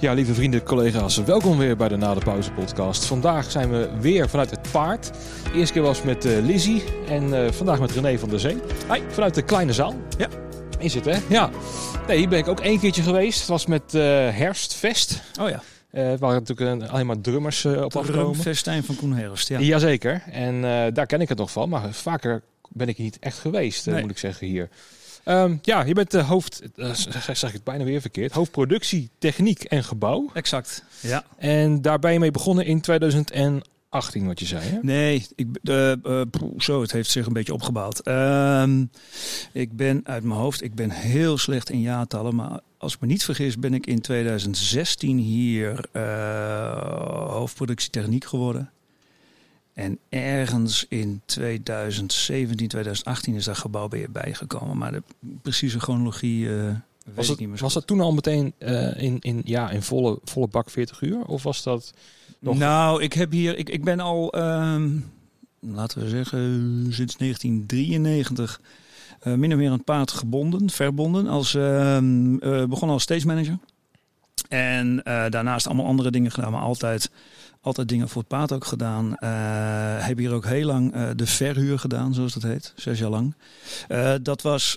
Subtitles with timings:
[0.00, 3.04] Ja, lieve vrienden, collega's, welkom weer bij de Na de Pauze podcast.
[3.04, 5.10] Vandaag zijn we weer vanuit het paard.
[5.52, 8.56] De eerste keer was met uh, Lizzie en uh, vandaag met René van der Zee.
[8.92, 9.00] Hi.
[9.08, 9.94] Vanuit de kleine zaal.
[10.18, 10.28] Ja.
[10.78, 11.18] Is het, hè?
[11.28, 11.50] Ja.
[12.06, 13.38] Nee, hier ben ik ook één keertje geweest.
[13.38, 15.22] Het was met uh, Herfstfest.
[15.40, 15.62] Oh ja.
[15.92, 18.36] Uh, waar natuurlijk een, alleen maar drummers uh, op afkomen.
[18.36, 19.58] festijn van Koen Herfst, ja.
[19.58, 20.22] Jazeker.
[20.30, 20.60] En
[20.94, 21.68] daar ken ik het nog van.
[21.68, 24.00] Maar vaker ben ik niet echt geweest, nee.
[24.00, 24.68] moet ik zeggen, hier.
[25.28, 29.64] Um, ja, je bent de hoofd, uh, zeg ik het bijna weer verkeerd, hoofdproductie, techniek
[29.64, 30.30] en gebouw.
[30.32, 31.24] Exact, ja.
[31.36, 34.78] En daar ben je mee begonnen in 2018, wat je zei, hè?
[34.82, 36.22] Nee, ik, uh, uh,
[36.58, 38.08] zo, het heeft zich een beetje opgebouwd.
[38.08, 38.64] Uh,
[39.52, 43.06] ik ben uit mijn hoofd, ik ben heel slecht in jaartallen, maar als ik me
[43.06, 45.84] niet vergis ben ik in 2016 hier
[47.28, 48.70] hoofdproductie techniek geworden.
[49.78, 54.78] En ergens in 2017, 2018 is dat gebouw weer bijgekomen.
[54.78, 55.02] Maar de
[55.42, 56.76] precieze chronologie uh, weet
[57.14, 57.58] was het, ik niet meer.
[57.58, 61.24] Was dat toen al meteen uh, in, in, ja, in volle, volle bak 40 uur?
[61.24, 61.92] Of was dat
[62.38, 62.58] nog...
[62.58, 63.58] Nou, ik heb hier...
[63.58, 65.10] Ik, ik ben al, um,
[65.60, 66.40] laten we zeggen,
[66.90, 68.60] sinds 1993...
[69.24, 71.26] Uh, min of meer aan het paard gebonden, verbonden.
[71.26, 71.98] Als, uh,
[72.68, 73.58] begon als stage manager.
[74.48, 77.10] En daarnaast allemaal andere dingen gedaan, maar altijd
[77.68, 79.06] altijd dingen voor het paard ook gedaan.
[79.06, 82.72] Uh, heb hier ook heel lang uh, de verhuur gedaan, zoals dat heet.
[82.76, 83.34] Zes jaar lang.
[83.88, 84.76] Uh, dat was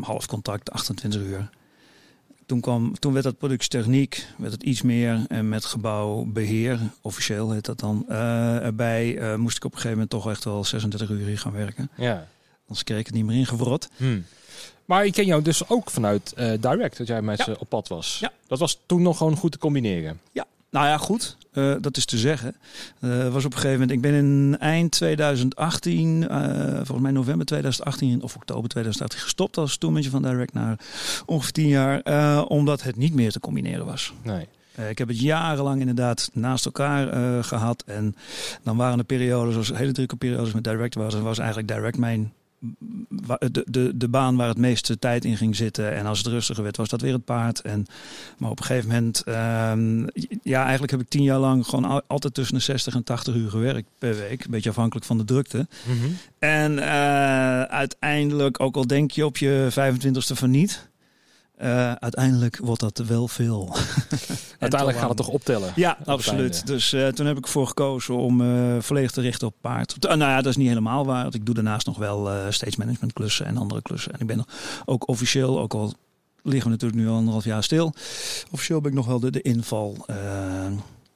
[0.00, 1.50] half contact, 28 uur.
[2.46, 5.24] Toen, kwam, toen werd dat productietechniek, werd het iets meer.
[5.28, 8.08] En met gebouwbeheer, officieel heet dat dan.
[8.08, 11.90] erbij moest ik op een gegeven moment toch echt wel 36 uur hier gaan werken.
[11.96, 12.26] Ja.
[12.60, 13.88] Anders kreeg ik het niet meer ingevrot.
[13.96, 14.24] Hmm.
[14.84, 17.44] Maar ik ken jou dus ook vanuit Direct, dat jij met ja.
[17.44, 18.18] ze op pad was.
[18.20, 18.32] Ja.
[18.46, 20.20] Dat was toen nog gewoon goed te combineren.
[20.32, 21.36] Ja, nou ja, goed.
[21.58, 22.56] Uh, dat is te zeggen.
[23.00, 23.90] Uh, was op een gegeven moment.
[23.90, 29.76] Ik ben in eind 2018, uh, volgens mij november 2018 of oktober 2018 gestopt als
[29.76, 30.78] tourmanager van Direct naar
[31.26, 32.02] ongeveer 10 jaar,
[32.44, 34.12] omdat het niet meer te combineren was.
[34.22, 34.46] Nee.
[34.88, 37.84] ik heb het jarenlang inderdaad naast elkaar gehad.
[37.86, 38.16] En
[38.62, 43.64] dan waren er periodes, hele drukke periodes met Direct was, was eigenlijk Direct mijn de,
[43.66, 45.94] de, de baan waar het meeste tijd in ging zitten.
[45.94, 47.60] En als het rustiger werd, was dat weer het paard.
[47.60, 47.86] En,
[48.38, 50.06] maar op een gegeven moment, um,
[50.42, 53.50] ja, eigenlijk heb ik tien jaar lang gewoon altijd tussen de 60 en 80 uur
[53.50, 54.44] gewerkt per week.
[54.44, 55.66] Een beetje afhankelijk van de drukte.
[55.86, 56.16] Mm -hmm.
[56.38, 60.88] En uh, uiteindelijk, ook al denk je op je 25ste van niet.
[61.62, 63.74] Uh, uiteindelijk wordt dat wel veel.
[64.58, 65.72] uiteindelijk gaat het toch optellen?
[65.74, 66.66] Ja, absoluut.
[66.66, 69.96] Dus uh, toen heb ik ervoor gekozen om uh, volledig te richten op paard.
[70.00, 71.22] nou ja, dat is niet helemaal waar.
[71.22, 74.12] Want ik doe daarnaast nog wel stage management klussen en andere klussen.
[74.12, 74.44] En ik ben
[74.84, 75.92] ook officieel, ook al
[76.42, 77.94] liggen we natuurlijk nu al anderhalf jaar stil.
[78.50, 80.06] Officieel ben ik nog wel de, de inval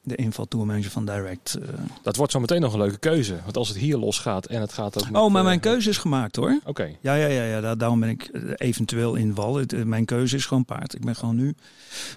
[0.05, 1.59] de inval tourmanager van Direct.
[1.61, 1.69] Uh.
[2.03, 3.39] Dat wordt zo meteen nog een leuke keuze.
[3.43, 5.11] Want als het hier losgaat en het gaat ook.
[5.11, 6.59] Met, oh, maar mijn keuze is gemaakt hoor.
[6.61, 6.71] Oké.
[6.71, 6.99] Okay.
[7.01, 9.55] Ja, ja, ja, ja daar, daarom ben ik eventueel in wal.
[9.55, 10.95] Het, mijn keuze is gewoon paard.
[10.95, 11.55] Ik ben gewoon nu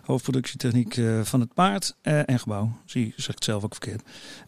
[0.03, 2.71] hoofdproductietechniek van het paard en gebouw.
[2.85, 4.01] Zie, zeg ik het zelf ook verkeerd.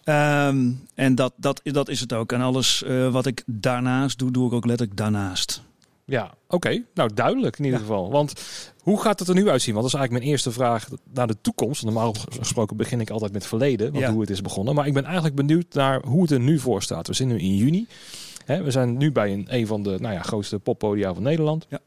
[0.03, 2.31] Um, en dat, dat, dat is het ook.
[2.31, 5.61] En alles wat ik daarnaast doe, doe ik ook letterlijk daarnaast.
[6.09, 6.55] Ja, oké.
[6.55, 6.85] Okay.
[6.93, 7.85] Nou, duidelijk in ieder ja.
[7.85, 8.11] geval.
[8.11, 8.33] Want
[8.81, 9.73] hoe gaat het er nu uitzien?
[9.73, 11.83] Want dat is eigenlijk mijn eerste vraag naar de toekomst.
[11.83, 14.11] Normaal gesproken begin ik altijd met het verleden, want ja.
[14.11, 14.75] hoe het is begonnen.
[14.75, 17.07] Maar ik ben eigenlijk benieuwd naar hoe het er nu voor staat.
[17.07, 17.87] We zitten nu in juni.
[18.45, 21.65] Hè, we zijn nu bij een, een van de nou ja, grootste poppodia van Nederland.
[21.69, 21.79] Ja.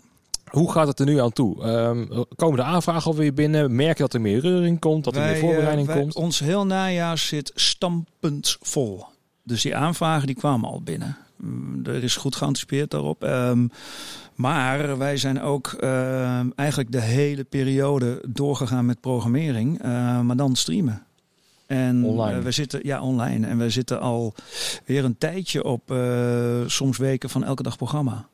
[0.44, 1.64] Hoe gaat het er nu aan toe?
[1.64, 3.74] Um, komen de aanvragen alweer binnen?
[3.74, 5.04] Merk je dat er meer reuring komt?
[5.04, 6.14] Dat er wij, meer voorbereiding uh, wij, komt?
[6.14, 9.04] Ons heel najaar zit stampend vol.
[9.42, 11.16] Dus die aanvragen die kwamen al binnen.
[11.84, 13.22] Er is goed geanticipeerd daarop.
[13.22, 13.70] Um,
[14.34, 20.56] maar wij zijn ook uh, eigenlijk de hele periode doorgegaan met programmering, uh, maar dan
[20.56, 21.02] streamen.
[21.66, 22.38] En online.
[22.38, 24.34] Uh, we zitten ja online en we zitten al
[24.84, 25.94] weer een tijdje op
[26.66, 28.28] soms weken van elke dag programma.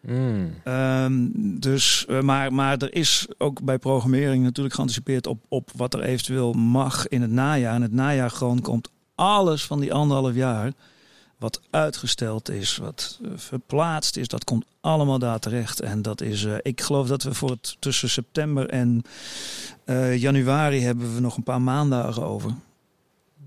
[0.00, 0.50] Mm.
[0.64, 6.02] Um, dus, maar, maar er is ook bij programmering natuurlijk geanticipeerd op, op wat er
[6.02, 7.74] eventueel mag in het najaar.
[7.74, 10.72] En het najaar gewoon komt alles van die anderhalf jaar
[11.38, 15.80] wat uitgesteld is, wat uh, verplaatst is, dat komt allemaal daar terecht.
[15.80, 19.02] En dat is, uh, ik geloof dat we voor het tussen september en
[19.84, 22.50] uh, januari hebben we nog een paar maandagen over.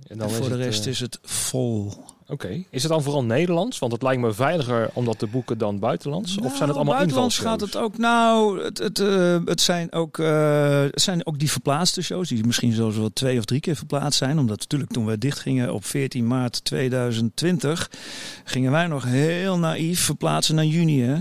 [0.07, 1.93] En, dan en voor de rest het, is het vol.
[2.31, 2.45] Oké.
[2.45, 2.67] Okay.
[2.69, 3.79] Is het dan vooral Nederlands?
[3.79, 6.35] Want het lijkt me veiliger om dat te boeken dan buitenlands.
[6.35, 7.97] Nou, of zijn het allemaal buitenlands gaat het ook.
[7.97, 12.29] Nou, het, het, uh, het, zijn ook, uh, het zijn ook die verplaatste shows.
[12.29, 14.39] Die misschien zelfs wel twee of drie keer verplaatst zijn.
[14.39, 17.91] Omdat natuurlijk toen we dicht gingen op 14 maart 2020.
[18.43, 21.01] gingen wij nog heel naïef verplaatsen naar juni.
[21.01, 21.19] Hè?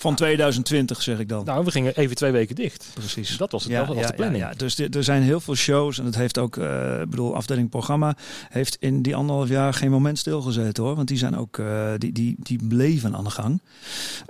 [0.00, 1.44] Van 2020 zeg ik dan.
[1.44, 2.90] Nou, we gingen even twee weken dicht.
[2.94, 3.36] Precies.
[3.36, 4.42] Dat was, het, ja, dat was ja, de planning.
[4.42, 4.56] Ja, ja.
[4.56, 8.16] Dus er zijn heel veel shows en het heeft ook, uh, ik bedoel, afdeling programma
[8.48, 10.96] heeft in die anderhalf jaar geen moment stilgezeten hoor.
[10.96, 13.60] Want die zijn ook, uh, die, die, die bleven aan de gang.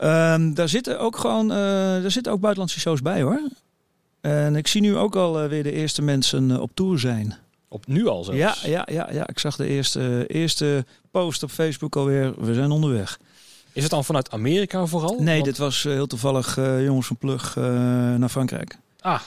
[0.03, 3.41] Um, daar zitten ook gewoon, uh, daar zitten ook buitenlandse shows bij hoor.
[4.21, 7.37] En ik zie nu ook al weer de eerste mensen op tour zijn.
[7.69, 8.35] Op nu al zo?
[8.35, 12.45] Ja, ja, ja, ja, ik zag de eerste, eerste post op Facebook alweer.
[12.45, 13.19] We zijn onderweg.
[13.81, 15.17] Is het dan vanuit Amerika vooral?
[15.21, 17.57] Nee, dit was heel toevallig jongens van Plug
[18.17, 18.79] naar Frankrijk.
[19.01, 19.21] Ah,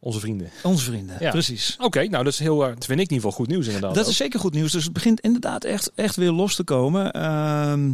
[0.00, 0.50] onze vrienden.
[0.62, 1.30] Onze vrienden, ja.
[1.30, 1.76] precies.
[1.80, 3.94] Oké, nou dat is heel, dat vind ik in ieder geval goed nieuws inderdaad.
[3.94, 4.72] Dat is zeker goed nieuws.
[4.72, 7.12] Dus het begint inderdaad echt, echt weer los te komen.
[7.12, 7.92] Ehm,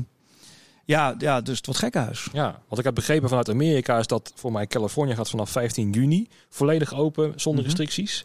[0.84, 2.28] ja, ja, dus het wordt gekkenhuis.
[2.32, 5.90] Ja, wat ik heb begrepen vanuit Amerika is dat voor mij Californië gaat vanaf 15
[5.90, 7.72] juni volledig open zonder mhm.
[7.72, 8.24] restricties.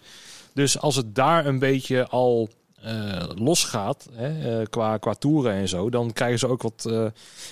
[0.53, 2.49] Dus als het daar een beetje al
[2.85, 7.05] uh, losgaat hè, uh, qua, qua toeren en zo, dan krijgen ze ook wat uh,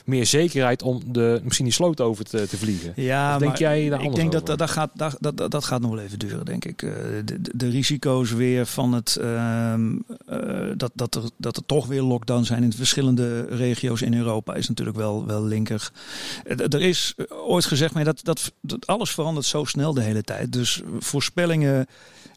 [0.05, 2.93] meer zekerheid om de, misschien die sloot over te, te vliegen.
[2.95, 5.99] Ja, denk jij daar ik denk dat, dat, gaat, dat, dat, dat gaat nog wel
[5.99, 6.79] even duren, denk ik.
[6.79, 9.97] De, de, de, risico's weer van het ehm,
[10.77, 14.67] dat, dat, er, dat er toch weer lockdown zijn in verschillende regio's in Europa is
[14.67, 15.91] natuurlijk wel, wel linker.
[16.43, 20.51] Er is ooit gezegd, maar dat, dat, dat alles verandert zo snel de hele tijd.
[20.51, 21.87] Dus voorspellingen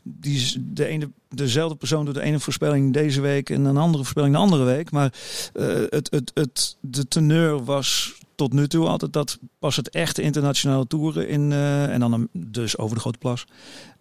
[0.02, 4.34] die de ene, dezelfde persoon doet de ene voorspelling deze week en een andere voorspelling
[4.34, 4.90] de andere week.
[4.90, 5.12] Maar
[5.54, 10.22] uh, het, het, het, de teneur was tot nu toe altijd dat pas het echte
[10.22, 13.44] internationale toeren in uh, en dan dus over de grote plas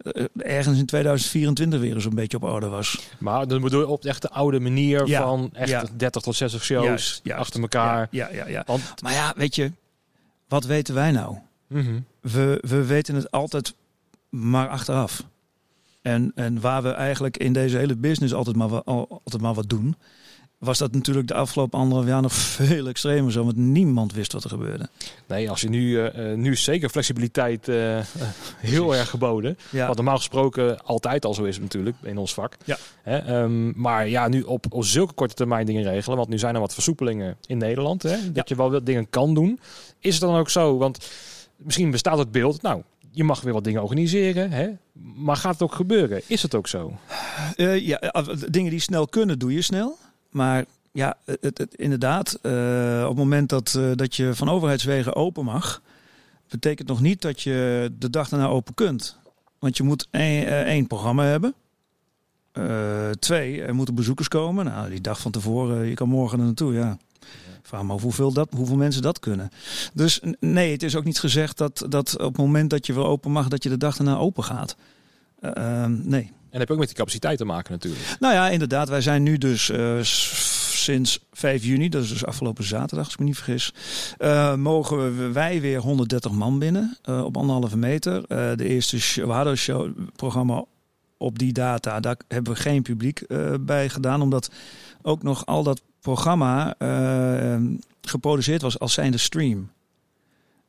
[0.02, 2.98] uh, ergens in 2024 weer eens een beetje op orde was.
[3.18, 5.84] Maar dan bedoel je op de echte oude manier van echt ja.
[5.96, 8.08] 30 tot 60 shows achter elkaar.
[8.10, 8.62] Ja, ja, ja.
[8.66, 9.72] Want, maar ja, weet je,
[10.48, 11.36] wat weten wij nou?
[11.66, 12.04] Mm -hmm.
[12.20, 13.74] we, we weten het altijd
[14.28, 15.22] maar achteraf.
[16.02, 19.96] En, en waar we eigenlijk in deze hele business altijd maar, altijd maar wat doen,
[20.62, 22.32] was dat natuurlijk de afgelopen anderhalf jaar nog
[22.62, 23.44] veel extremer zo.
[23.44, 24.88] Want niemand wist wat er gebeurde.
[25.26, 27.98] Nee, als je nu, uh, nu is zeker flexibiliteit uh,
[28.56, 29.58] heel erg geboden.
[29.70, 29.86] Ja.
[29.86, 32.56] Wat normaal gesproken altijd al zo is natuurlijk in ons vak.
[32.64, 32.76] Ja.
[33.02, 33.42] Hè?
[33.42, 36.16] Um, maar ja, nu op, op zulke korte termijn dingen regelen.
[36.16, 38.02] Want nu zijn er wat versoepelingen in Nederland.
[38.02, 38.32] Hè?
[38.32, 39.60] Dat je wel wat dingen kan doen.
[39.98, 40.78] Is het dan ook zo?
[40.78, 41.10] Want
[41.56, 42.62] misschien bestaat het beeld.
[42.62, 42.82] Nou,
[43.12, 44.50] je mag weer wat dingen organiseren.
[44.50, 44.70] Hè?
[45.14, 46.22] Maar gaat het ook gebeuren?
[46.26, 46.96] Is het ook zo?
[47.56, 48.00] Uh, ja,
[48.48, 49.98] dingen die snel kunnen, doe je snel.
[50.30, 52.52] Maar ja, het, het inderdaad, uh,
[53.02, 55.82] op het moment dat, dat je van overheidswegen open mag,
[56.48, 59.16] betekent nog niet dat je de dag daarna open kunt.
[59.58, 61.54] Want je moet één, één programma hebben.
[63.18, 64.64] twee, er moeten bezoekers komen.
[64.64, 66.98] Nou, die dag van tevoren, je kan morgen er naartoe, ja.
[67.62, 69.50] Vraag me hoeveel, dat, hoeveel mensen dat kunnen.
[69.92, 73.04] Dus nee, het is ook niet gezegd dat, dat op het moment dat je weer
[73.04, 74.76] open mag, dat je de dag daarna open gaat.
[75.42, 76.22] Uh, nee.
[76.22, 78.16] En dat heb ook met die capaciteit te maken natuurlijk.
[78.20, 78.88] Nou ja, inderdaad.
[78.88, 83.18] Wij zijn nu dus uh, sinds 5 juni, dat is dus afgelopen zaterdag, als ik
[83.18, 83.74] me niet vergis,
[84.18, 88.22] uh, mogen wij weer 130 man binnen op anderhalve meter.
[88.56, 90.64] de eerste show, we hadden een show, programma
[91.22, 93.26] op die data, daar hebben we geen publiek
[93.60, 94.50] bij gedaan, omdat
[95.02, 97.56] ook nog al dat programma uh,
[98.00, 99.70] geproduceerd was als zijnde stream.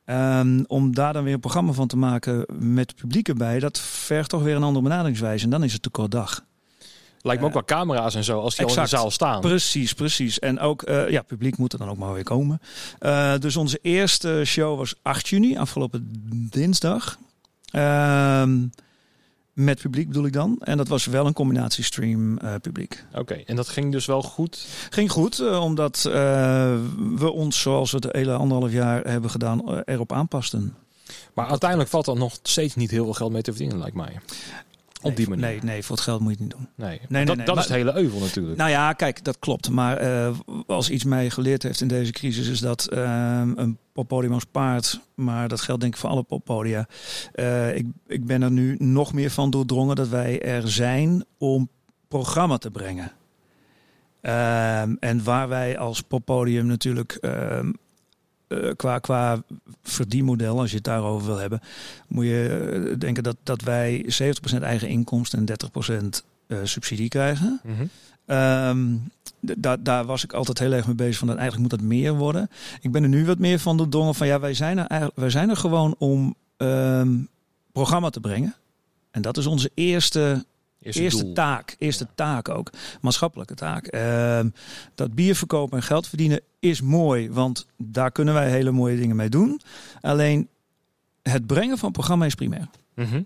[0.06, 4.30] Um, om daar dan weer een programma van te maken met publiek erbij, dat vergt
[4.30, 5.44] toch weer een andere benaderingswijze.
[5.44, 6.46] En dan is het te kort dag.
[7.22, 9.42] Lijkt me ook wel camera's en zo, als die al in de zaal staan.
[9.42, 10.40] Precies, precies.
[10.40, 12.62] En ook, uh, ja, publiek moet er dan ook maar weer komen.
[13.02, 16.10] Uh, dus onze eerste show was 8 juni, afgelopen
[16.50, 17.18] dinsdag.
[17.72, 18.44] Uh,
[19.54, 20.58] met publiek bedoel ik dan.
[20.60, 23.04] En dat was wel een combinatiestream uh, publiek.
[23.14, 24.68] Oké, en dat ging dus wel goed?
[24.90, 26.14] Ging goed, uh, omdat uh,
[27.16, 30.76] we ons, zoals we het hele anderhalf jaar hebben gedaan, erop aanpasten.
[31.34, 34.20] Maar uiteindelijk valt er nog steeds niet heel veel geld mee te verdienen, lijkt mij.
[35.02, 35.46] Op die manier.
[35.46, 36.88] Nee, nee, voor het geld moet je het niet doen.
[36.88, 38.58] Nee, nee, dat, dat is het hele euvel natuurlijk.
[38.58, 39.70] Nou ja, kijk, dat klopt.
[39.70, 44.34] Maar uh, als iets mij geleerd heeft in deze crisis, is dat uh, een poppodium
[44.34, 46.88] als paard, maar dat geldt denk ik voor alle poppodia.
[47.36, 51.70] Uh, ik, ik ben er nu nog meer van doordrongen dat wij er zijn om
[52.08, 53.12] programma te brengen.
[54.22, 57.72] Ehm, en waar wij als poppodium natuurlijk ehm,
[58.48, 59.44] uh, qua, qua
[59.82, 61.60] verdienmodel, als je het daarover wil hebben,
[62.08, 64.06] moet je uh, denken dat, dat wij
[64.58, 65.58] 70% eigen inkomsten en
[66.14, 67.60] 30% uh, subsidie krijgen.
[67.64, 67.90] -hmm.
[68.26, 71.90] Um, daar, daar was ik altijd heel erg mee bezig van dat eigenlijk moet dat
[71.90, 72.50] meer worden.
[72.82, 75.30] Ik ben er nu wat meer van de dongen van ja, wij zijn er, wij
[75.30, 77.28] zijn er gewoon om um,
[77.72, 78.56] programma te brengen.
[79.12, 80.46] En dat is onze eerste
[80.92, 82.70] Eerste, taak, eerste taak ook.
[83.02, 83.96] Maatschappelijke taak.
[83.96, 84.40] Uh,
[84.96, 89.16] dat bier verkopen en geld verdienen is mooi, want daar kunnen wij hele mooie dingen
[89.16, 89.62] mee doen.
[90.02, 90.48] Alleen
[91.22, 92.68] het brengen van programma is primair.
[92.96, 93.26] Mm -hmm.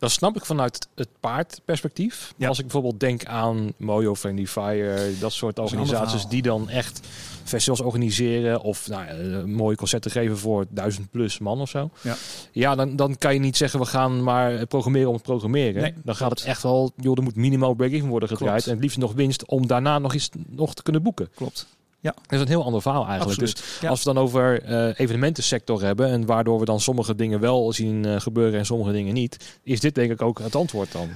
[0.00, 2.34] Dat snap ik vanuit het paardperspectief.
[2.36, 2.48] Ja.
[2.48, 7.00] Als ik bijvoorbeeld denk aan Mojo, Friendly Fire, dat soort organisaties die dan echt
[7.44, 11.90] festivals organiseren of nou, een mooie concerten geven voor duizend plus man of zo.
[12.00, 12.16] Ja,
[12.52, 15.82] ja dan, dan kan je niet zeggen we gaan maar programmeren om het programmeren.
[15.82, 18.80] Nee, dan gaat het echt wel, joh, er moet minimaal break-even worden gedraaid en het
[18.80, 21.28] liefst nog winst om daarna nog iets nog te kunnen boeken.
[21.34, 21.66] Klopt.
[22.02, 22.14] Ja.
[22.22, 23.40] Dat is een heel ander verhaal eigenlijk.
[23.40, 23.56] Absoluut.
[23.56, 23.88] Dus Ja.
[23.88, 28.04] als we dan over eh evenementensector hebben en waardoor we dan sommige dingen wel zien
[28.04, 31.08] eh, gebeuren en sommige dingen niet, is dit denk ik ook het antwoord dan.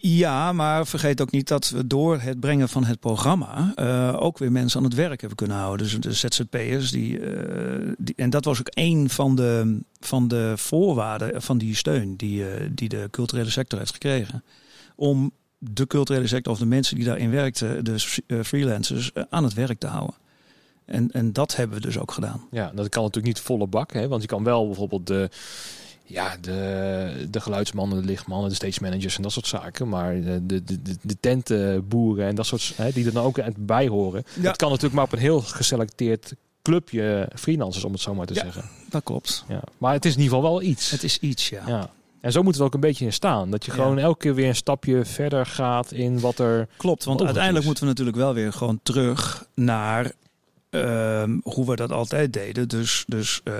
[0.00, 4.38] Ja, maar vergeet ook niet dat we door het brengen van het programma eh, ook
[4.38, 5.86] weer mensen aan het werk hebben kunnen houden.
[5.86, 7.20] Dus de ZZP'ers, die,
[7.98, 12.44] die, en dat was ook een van de, van de voorwaarden van die steun die,
[12.74, 14.44] die de culturele sector heeft gekregen.
[14.96, 19.44] Om de culturele sector of de mensen die daarin werkten, de eh, freelancers, eh, aan
[19.44, 20.14] het werk te houden.
[20.84, 22.46] En, en dat hebben we dus ook gedaan.
[22.50, 25.28] Ja, dat kan natuurlijk niet volle bak, hè, want je kan wel bijvoorbeeld de,
[26.04, 30.46] ja, de, de geluidsmannen, de lichtmannen, de stage managers en dat soort zaken, maar de,
[30.46, 34.22] de, de, de tentenboeren en dat soort, hè, die er dan ook bij horen.
[34.36, 34.42] Ja.
[34.42, 38.34] Dat kan natuurlijk maar op een heel geselecteerd clubje freelancers, om het zo maar te
[38.34, 38.40] Ja.
[38.42, 38.64] zeggen.
[38.90, 39.44] Dat klopt.
[39.48, 39.62] Ja.
[39.78, 40.90] Maar het is in ieder geval wel iets.
[40.90, 41.62] Het is iets, ja.
[41.66, 41.90] Ja.
[42.20, 43.50] En zo moet het ook een beetje in staan.
[43.50, 43.76] Dat je Ja.
[43.76, 46.68] gewoon elke keer weer een stapje verder gaat in wat er...
[46.76, 47.66] Klopt, want uiteindelijk is.
[47.66, 50.12] moeten we natuurlijk wel weer gewoon terug naar
[50.70, 52.68] ehm, hoe we dat altijd deden.
[52.68, 53.52] Dus, dus eh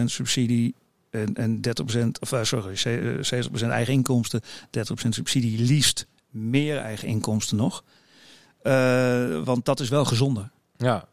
[0.00, 0.74] 70% subsidie
[1.10, 6.78] en, en 30%, of eh, sorry, ze- eh, 70% eigen inkomsten, 30% subsidie, liefst meer
[6.78, 7.84] eigen inkomsten nog.
[9.44, 10.50] Want dat is wel gezonder.
[10.76, 11.04] Ja.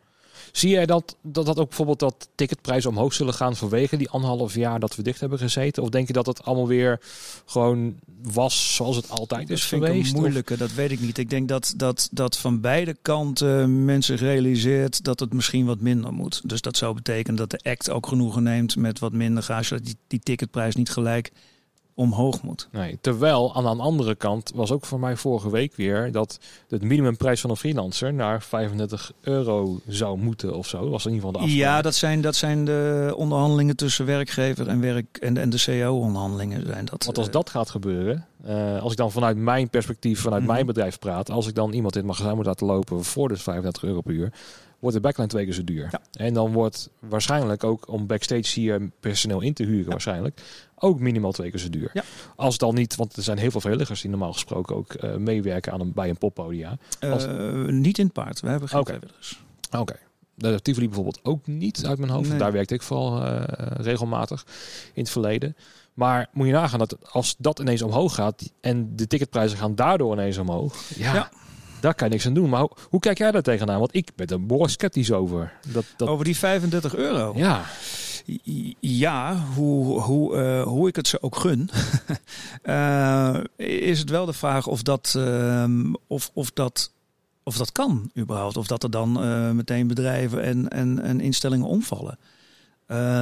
[0.53, 4.55] Zie jij dat, dat, dat ook bijvoorbeeld dat ticketprijzen omhoog zullen gaan vanwege die anderhalf
[4.55, 5.83] jaar dat we dicht hebben gezeten?
[5.83, 6.99] Of denk je dat het allemaal weer
[7.45, 10.13] gewoon was zoals het altijd Dat is vind ik geweest?
[10.13, 11.17] Of- moeilijke, dat weet ik niet.
[11.17, 16.13] Ik denk dat, dat, dat van beide kanten mensen realiseert dat het misschien wat minder
[16.13, 16.41] moet.
[16.49, 19.95] Dus dat zou betekenen dat de act ook genoegen neemt met wat minder gage, die,
[20.07, 21.31] die ticketprijs niet gelijk
[21.95, 22.67] omhoog moet.
[22.71, 26.79] Nee, terwijl aan de andere kant was ook voor mij vorige week weer dat de
[26.81, 30.81] minimumprijs van een freelancer naar 35 euro zou moeten of zo.
[30.81, 31.67] Dat was in ieder geval de afspraak.
[31.75, 36.65] Ja, dat zijn, dat zijn de onderhandelingen tussen werkgever en, werk, en, en de CO-onderhandelingen.
[36.65, 40.19] Zijn dat, Want als eh, dat gaat gebeuren, eh, als ik dan vanuit mijn perspectief,
[40.19, 40.51] vanuit Mhm.
[40.51, 43.37] mijn bedrijf praat, als ik dan iemand in het magazijn moet laten lopen voor de
[43.37, 44.31] 35 euro per uur,
[44.79, 45.87] wordt de backline twee keer zo duur.
[45.91, 46.01] Ja.
[46.25, 50.41] En dan wordt waarschijnlijk ook om backstage hier personeel in te huren, waarschijnlijk
[50.83, 51.89] ook minimaal twee keer zo duur.
[51.93, 52.03] Ja.
[52.35, 55.71] Als dan niet, want er zijn heel veel vrijwilligers die normaal gesproken ook eh, meewerken
[55.73, 56.77] aan een, bij een poppodia.
[56.99, 58.39] als- eh, niet in het paard.
[58.39, 58.87] We hebben geen Oké.
[58.89, 59.39] vrijwilligers.
[59.77, 59.95] Oké.
[60.35, 62.29] De Tivoli bijvoorbeeld ook niet uit mijn hoofd.
[62.29, 62.37] Nee.
[62.37, 63.43] Daar werkte ik vooral eh,
[63.77, 64.45] regelmatig
[64.93, 65.55] in het verleden.
[65.93, 70.13] Maar moet je nagaan dat als dat ineens omhoog gaat en de ticketprijzen gaan daardoor
[70.13, 70.75] ineens omhoog.
[70.95, 71.29] Ja, Ja.
[71.79, 72.49] daar kan je niks aan doen.
[72.49, 73.79] Maar hoe, hoe kijk jij daar tegenaan?
[73.79, 75.53] Want ik ben er behoorlijk sceptisch over.
[75.71, 77.33] Dat, dat, Over die 35 euro.
[77.35, 77.63] Ja,
[78.79, 81.69] Ja, hoe, hoe, eh, hoe ik het ze ook gun,
[82.61, 86.91] eh, is het wel de vraag of dat, ehm, of, of dat,
[87.43, 88.57] of dat kan überhaupt.
[88.57, 92.17] Of dat er dan eh, meteen bedrijven en, en, en instellingen omvallen.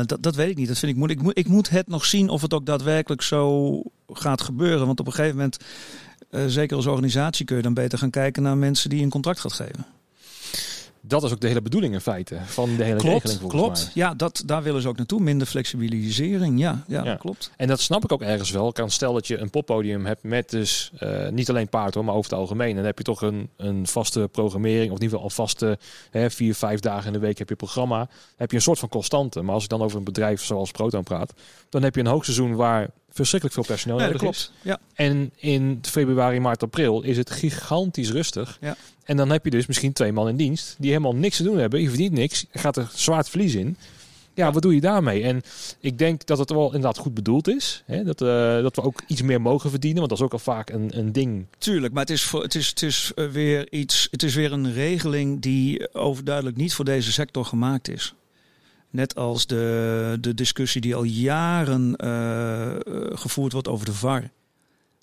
[0.06, 0.68] Dat, dat weet ik niet.
[0.68, 1.10] Dat vind ik.
[1.10, 4.86] Ik moet, ik moet het nog zien of het ook daadwerkelijk zo gaat gebeuren.
[4.86, 5.58] Want op een gegeven moment,
[6.52, 9.54] zeker als organisatie, kun je dan beter gaan kijken naar mensen die een contract gaat
[9.54, 9.86] geven.
[11.02, 13.78] Dat is ook de hele bedoeling in feite van de hele regeling Klopt, volgens klopt.
[13.96, 14.04] mij.
[14.04, 15.20] Ja, dat, daar willen ze ook naartoe.
[15.22, 16.60] Minder flexibilisering.
[16.60, 17.16] Ja, ja, Ja.
[17.16, 17.52] klopt.
[17.58, 18.72] En dat snap ik ook ergens wel.
[18.72, 22.16] Kan stel dat je een poppodium hebt met dus eh, niet alleen paard hoor, maar
[22.16, 22.76] over het algemeen.
[22.76, 25.78] Dan heb je toch een, een vaste programmering, of in ieder geval een vaste
[26.12, 27.98] hè, vier, vijf dagen in de week heb je programma.
[27.98, 29.42] Dan heb je een soort van constante.
[29.42, 31.34] Maar als ik dan over een bedrijf zoals Proton praat,
[31.70, 34.52] dan heb je een hoogseizoen waar verschrikkelijk veel personeel Nee, dat nodig klopt.
[34.56, 34.70] is.
[34.70, 34.80] Ja.
[34.94, 38.58] En in februari, maart, april is het gigantisch rustig.
[38.62, 38.76] Ja.
[39.04, 41.58] En dan heb je dus misschien twee man in dienst die helemaal niks te doen
[41.58, 41.82] hebben.
[41.82, 43.78] Je verdient niks, gaat er zwaar verlies in.
[44.34, 45.24] Ja, wat doe je daarmee?
[45.24, 45.42] En
[45.80, 47.84] ik denk dat het wel inderdaad goed bedoeld is.
[47.86, 48.04] Hè?
[48.04, 49.98] Dat, eh, dat we ook iets meer mogen verdienen.
[49.98, 51.46] Want dat is ook al vaak een, een ding.
[51.58, 54.08] Tuurlijk, maar het is, voor, het, is, het is eh, weer iets.
[54.12, 58.14] Het is weer een regeling die overduidelijk niet voor deze sector gemaakt is.
[58.92, 62.80] Net als de, de discussie die al jaren eh, eh,
[63.14, 64.30] gevoerd wordt over de VAR.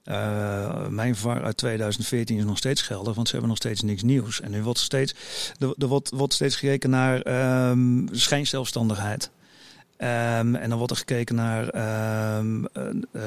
[0.04, 4.02] Eh, mijn VAR uit 2014 is nog steeds geldig, want ze hebben nog steeds niks
[4.02, 4.40] nieuws.
[4.40, 5.14] En nu wordt steeds,
[5.58, 9.30] er, er wordt, wordt steeds gekeken naar ehm schijnzelfstandigheid.
[9.96, 12.82] Ehm, en dan wordt er gekeken naar ehm, eh,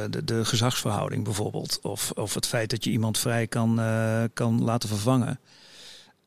[0.09, 1.79] de, de gezagsverhouding bijvoorbeeld.
[1.81, 3.81] Of, of het feit dat je iemand vrij kan,
[4.33, 5.39] kan laten vervangen.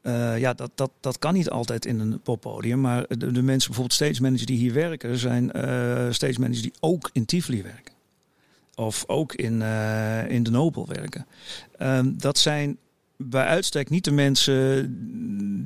[0.04, 2.80] Eh, ja, dat, dat, dat kan niet altijd in een poppodium.
[2.80, 6.72] Maar de, de mensen, bijvoorbeeld stage managers die hier werken, zijn eh stage managers die
[6.80, 7.94] ook in Tivoli werken.
[8.74, 11.26] Of ook in, eh, in de Nobel werken.
[11.78, 12.78] Ehm, dat zijn
[13.16, 14.88] bij uitstek niet de mensen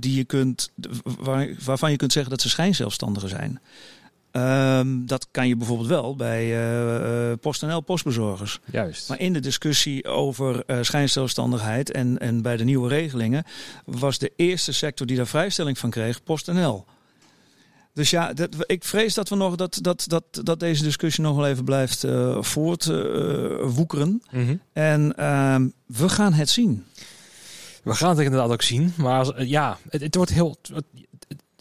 [0.01, 0.71] die je kunt,
[1.03, 3.61] waar, waarvan je kunt zeggen dat ze schijnzelfstandigen zijn.
[4.31, 6.61] Ehm, dat kan je bijvoorbeeld wel bij
[7.31, 8.61] eh, PostNL postbezorgers.
[8.73, 9.09] Juist.
[9.09, 13.45] Maar in de discussie over eh schijnzelfstandigheid en, en bij de nieuwe regelingen
[13.85, 16.85] was de eerste sector die daar vrijstelling van kreeg PostNL.
[17.95, 21.37] Dus ja, dat, ik vrees dat we nog dat, dat, dat, dat deze discussie nog
[21.37, 22.05] wel even blijft
[22.41, 24.23] voortwoekeren.
[24.31, 24.57] Mhm.
[24.73, 26.85] en ehm, we gaan het zien.
[27.83, 28.93] We gaan het inderdaad ook zien.
[28.97, 30.85] Maar ja, het, het wordt heel het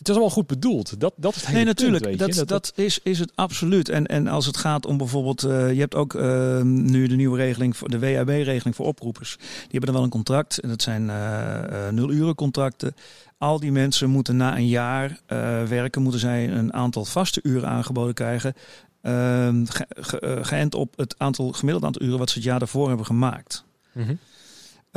[0.09, 0.99] is allemaal goed bedoeld.
[0.99, 2.03] Dat, dat is het hele Nee, natuurlijk.
[2.03, 2.45] Punt, dat, je?
[2.45, 3.89] dat, is, is het absoluut.
[3.89, 5.43] En, en als het gaat om bijvoorbeeld...
[5.43, 9.35] Uh, je hebt ook uh, nu de nieuwe regeling, voor de WAB-regeling voor oproepers.
[9.37, 10.59] Die hebben dan wel een contract.
[10.59, 12.95] En dat zijn uh, nul uren contracten.
[13.37, 15.19] Al die mensen moeten na een jaar
[15.67, 16.01] werken...
[16.01, 18.53] moeten zij een aantal vaste uren aangeboden krijgen...
[19.01, 22.87] Ehm, ge, ge, geënt op het aantal, gemiddeld aantal uren wat ze het jaar daarvoor
[22.87, 23.63] hebben gemaakt.
[23.91, 24.19] Mm -hmm.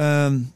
[0.04, 0.52] um,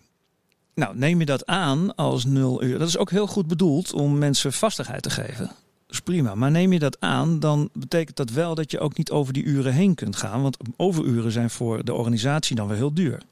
[0.75, 2.79] nou, neem je dat aan als nul uur.
[2.79, 5.47] Dat is ook heel goed bedoeld om mensen vastigheid te geven.
[5.47, 5.57] Dat
[5.89, 6.35] is prima.
[6.35, 9.45] Maar neem je dat aan, dan betekent dat wel dat je ook niet over die
[9.45, 10.43] uren heen kunt gaan.
[10.43, 13.23] Want overuren zijn voor de organisatie dan weer heel duur.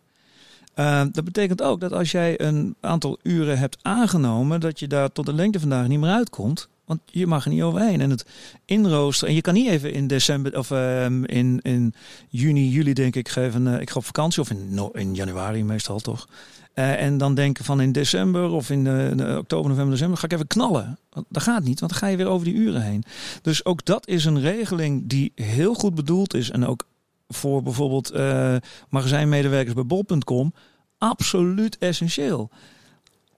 [0.76, 5.12] Uh, dat betekent ook dat als jij een aantal uren hebt aangenomen, dat je daar
[5.12, 6.68] tot de lengte vandaag niet meer uitkomt.
[6.84, 8.00] Want je mag er niet overheen.
[8.00, 8.26] En het
[8.64, 9.28] inroosteren.
[9.28, 11.94] En je kan niet even in december of uh, in, in
[12.28, 13.66] juni, juli denk ik geven.
[13.66, 14.40] Uh, ik ga op vakantie.
[14.40, 16.28] Of in, in januari meestal toch.
[16.74, 20.24] Uh, en dan denken van in december of in de, de oktober, november, december ga
[20.24, 20.98] ik even knallen.
[21.28, 23.04] Dat gaat niet, want dan ga je weer over die uren heen.
[23.42, 26.50] Dus ook dat is een regeling die heel goed bedoeld is.
[26.50, 26.86] En ook
[27.28, 28.56] voor bijvoorbeeld uh,
[28.88, 30.52] magazijnmedewerkers bij bol.com
[30.98, 32.50] absoluut essentieel.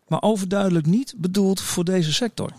[0.09, 2.51] Maar overduidelijk niet bedoeld voor deze sector.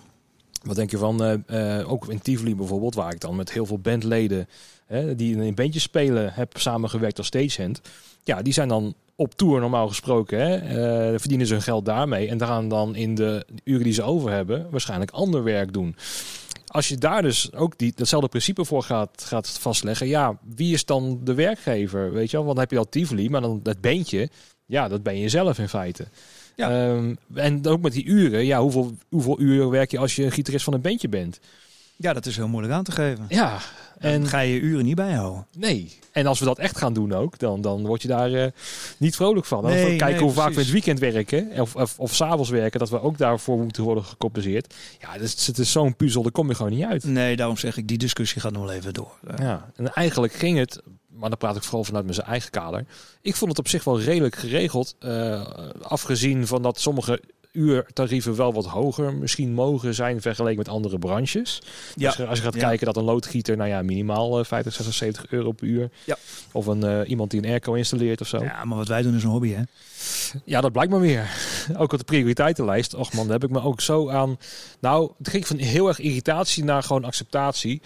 [0.63, 3.79] Wat denk je van, uh, ook in Tivoli bijvoorbeeld, waar ik dan met heel veel
[3.79, 4.48] bandleden
[4.86, 7.82] hè, die in bandjes spelen heb samengewerkt als stagehand.
[8.24, 10.39] Ja, die zijn dan op tour normaal gesproken.
[10.39, 10.55] Hè,
[11.12, 14.31] uh, verdienen ze hun geld daarmee en gaan dan in de uren die ze over
[14.31, 15.95] hebben waarschijnlijk ander werk doen.
[16.67, 20.86] Als je daar dus ook die, datzelfde principe voor gaat, gaat vastleggen, ja, wie is
[20.86, 22.12] dan de werkgever?
[22.12, 24.29] Weet je wel, want dan heb je al Tivoli, maar dan dat beentje,
[24.65, 26.07] ja, dat ben je zelf in feite.
[26.55, 26.88] Ja.
[26.88, 30.63] Um, en ook met die uren, ja, hoeveel, hoeveel uren werk je als je gitarist
[30.63, 31.39] van een bandje bent?
[31.98, 33.25] Ja, dat is heel moeilijk aan te geven.
[33.30, 33.58] Ja.
[33.98, 35.46] En dan ga je je uren niet bijhouden.
[35.58, 36.00] Nee.
[36.12, 38.46] En als we dat echt gaan doen ook, dan, dan word je daar uh,
[38.98, 39.62] niet vrolijk van.
[39.62, 42.80] Dan nee, kijken nee, hoe vaak we het weekend werken of, of, of s'avonds werken,
[42.80, 44.74] dat we ook daarvoor moeten worden gecompenseerd.
[45.00, 47.04] Ja, het is, het is zo'n puzzel, daar kom je gewoon niet uit.
[47.04, 49.12] Nee, daarom zeg ik, die discussie gaat nog wel even door.
[49.28, 52.86] Uh, Ja, en eigenlijk ging het, maar dan praat ik vooral vanuit mijn eigen kader.
[53.22, 55.42] Ik vond het op zich wel redelijk geregeld, uh,
[55.81, 57.22] afgezien van dat sommige
[57.55, 61.61] uurtarieven wel wat hoger misschien mogen zijn vergeleken met andere branches.
[61.96, 62.09] Ja.
[62.15, 62.59] Dus als je gaat Ja.
[62.68, 65.89] kijken dat een loodgieter, nou ja, minimaal eh, 50, 60, 70 euro per uur.
[66.03, 66.18] Ja.
[66.51, 68.37] Of een, eh, iemand die een airco installeert of zo.
[68.37, 68.44] Ja.
[68.44, 69.61] ja, maar wat wij doen is een hobby, hè?
[70.61, 71.29] dat blijkt maar weer.
[71.77, 72.94] ook op de prioriteitenlijst.
[72.94, 74.37] Och man, daar heb ik me ook zo aan...
[74.79, 77.81] Nou, het ging van heel erg irritatie naar gewoon acceptatie.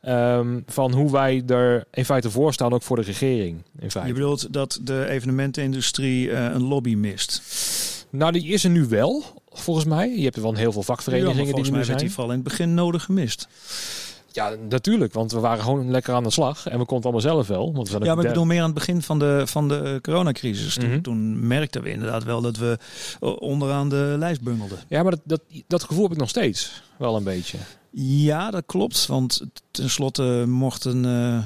[0.00, 3.62] ehm, van hoe wij er in feite voor staan, ook voor de regering.
[3.78, 4.08] In feite.
[4.12, 7.42] Je bedoelt dat de evenementenindustrie uh, een lobby mist?
[8.10, 10.16] Nou, die is er nu wel, volgens mij.
[10.16, 12.06] Je hebt er wel heel veel Ja, vakverenigingen die volgens er mij nu werd zijn.
[12.08, 13.48] die vooral in het begin nodig gemist.
[14.32, 15.12] Ja, natuurlijk.
[15.12, 16.66] Want we waren gewoon lekker aan de slag.
[16.66, 17.72] En we konden het allemaal zelf wel.
[17.72, 19.76] Want we zijn Ja, maar ik bedoel meer aan het begin van de, van de
[19.78, 20.74] eh, coronacrisis.
[20.74, 21.00] Toen, Mhm.
[21.00, 22.78] toen merkten we inderdaad wel dat we
[23.20, 24.78] eh, onderaan de lijst bungelden.
[24.88, 26.82] Ja, maar dat, dat, dat gevoel heb ik nog steeds.
[26.96, 27.58] Wel een beetje.
[28.02, 29.06] Ja, dat klopt.
[29.06, 31.38] Want tenslotte mochten eh,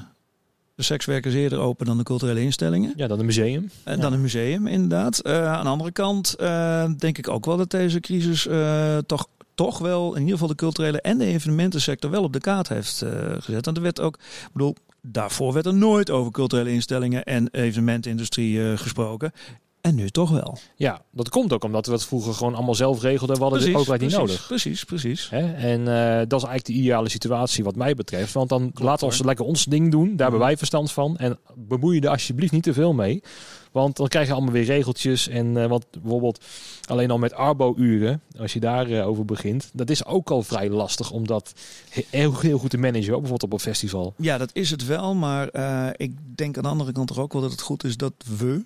[0.74, 2.92] de sekswerkers eerder open dan de culturele instellingen.
[2.96, 3.70] Ja, dan een museum.
[3.84, 4.02] En Ja.
[4.02, 5.18] dan een museum, inderdaad.
[5.18, 9.26] Eh, aan de andere kant eh, denk ik ook wel dat deze crisis eh, toch,
[9.54, 13.02] toch wel, in ieder geval de culturele en de evenementensector, wel op de kaart heeft
[13.02, 13.64] eh, gezet.
[13.64, 18.70] Want er werd ook, ik bedoel, daarvoor werd er nooit over culturele instellingen en evenementindustrie
[18.70, 19.32] eh, gesproken.
[19.84, 20.58] En nu toch wel.
[20.76, 23.36] Ja, dat komt ook omdat we het vroeger gewoon allemaal zelf regelden.
[23.36, 24.46] We hadden de overheid niet precies, nodig.
[24.46, 25.30] Precies, precies.
[25.30, 25.52] Hè?
[25.54, 28.32] En eh, dat is eigenlijk de ideale situatie wat mij betreft.
[28.32, 30.08] Want dan laten we lekker ons ding doen.
[30.16, 31.16] Daar hebben wij verstand van.
[31.16, 33.22] En bemoei je er alsjeblieft niet te veel mee.
[33.72, 35.28] Want dan krijg je allemaal weer regeltjes.
[35.28, 36.44] En eh, wat bijvoorbeeld
[36.88, 39.70] alleen al met Arbo-uren, als je daarover over begint.
[39.72, 41.52] Dat is ook al vrij lastig om dat
[41.88, 43.12] he- heel, heel goed te managen.
[43.14, 44.14] Ook bijvoorbeeld op een festival.
[44.16, 45.14] Ja, dat is het wel.
[45.14, 47.96] Maar eh, ik denk aan de andere kant toch ook wel dat het goed is
[47.96, 48.60] dat we eh,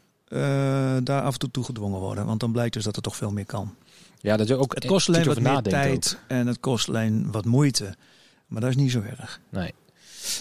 [1.04, 2.26] daar af en toe toe gedwongen worden.
[2.26, 3.74] Want dan blijkt dus dat er toch veel meer kan.
[4.20, 7.44] Ja, dat je ook Het kost alleen wat meer tijd en het kost alleen wat
[7.44, 7.94] moeite.
[8.46, 9.40] Maar dat is niet zo erg.
[9.50, 9.74] Nee.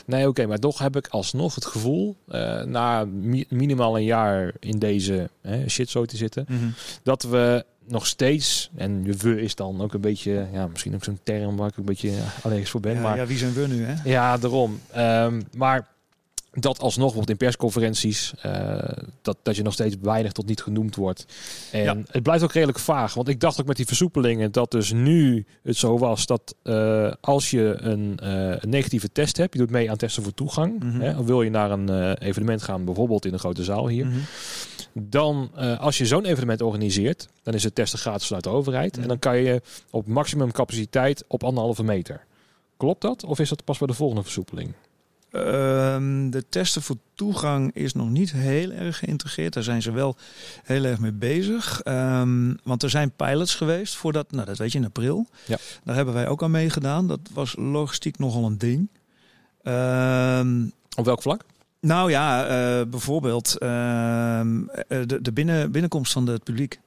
[0.06, 4.54] Nee, oké, maar toch heb ik alsnog het gevoel, eh, na mi- minimaal een jaar
[4.60, 6.46] in deze hè, shitshow te zitten,
[7.04, 11.20] dat we nog steeds, en we is dan ook een beetje, ja, misschien ook zo'n
[11.24, 12.12] term waar ik een beetje
[12.44, 14.10] allergisch voor ben, Ja, maar ja, wie zijn we nu, hè?
[14.10, 14.80] ja, daarom.
[14.92, 15.88] Ehm, maar
[16.60, 18.78] dat alsnog wordt in persconferenties, eh,
[19.22, 21.26] dat, dat je nog steeds weinig tot niet genoemd wordt.
[21.72, 21.98] En Ja.
[22.12, 23.14] het blijft ook redelijk vaag.
[23.14, 27.12] Want ik dacht ook met die versoepelingen dat dus nu het zo was dat eh,
[27.22, 30.80] als je een, eh, een negatieve test hebt, je doet mee aan testen voor toegang.
[30.84, 31.00] Mhm.
[31.02, 34.06] Hè, of wil je naar een evenement gaan, bijvoorbeeld in een grote zaal hier.
[34.06, 34.18] Mhm.
[34.94, 38.92] Dan, als je zo'n evenement organiseert, dan is het testen gratis vanuit de overheid.
[38.94, 39.02] Mhm.
[39.02, 42.26] En dan kan je op maximum capaciteit op anderhalve meter.
[42.78, 43.24] Klopt dat?
[43.24, 44.74] Of is dat pas bij de volgende versoepeling?
[45.32, 49.54] Ehm, de testen voor toegang is nog niet heel erg geïntegreerd.
[49.54, 50.16] Daar zijn ze wel
[50.64, 51.82] heel erg mee bezig.
[51.82, 55.28] Ehm, want er zijn pilots geweest voordat, nou dat weet je in april.
[55.46, 55.58] Ja.
[55.84, 57.08] Daar hebben wij ook aan meegedaan.
[57.08, 58.90] Dat was logistiek nogal een ding.
[59.64, 61.44] Ehm, Op welk vlak?
[61.80, 63.68] nou ja, eh, bijvoorbeeld eh,
[64.88, 66.80] de, de binnen, binnenkomst van het publiek.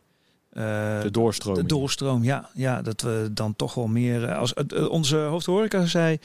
[0.50, 1.66] Eh, De doorstroming.
[1.68, 2.48] de doorstroom, ja.
[2.54, 2.82] ja.
[2.82, 4.24] Dat we dan toch wel meer...
[4.24, 6.18] eh, Als, eh, onze hoofdhoreca zei...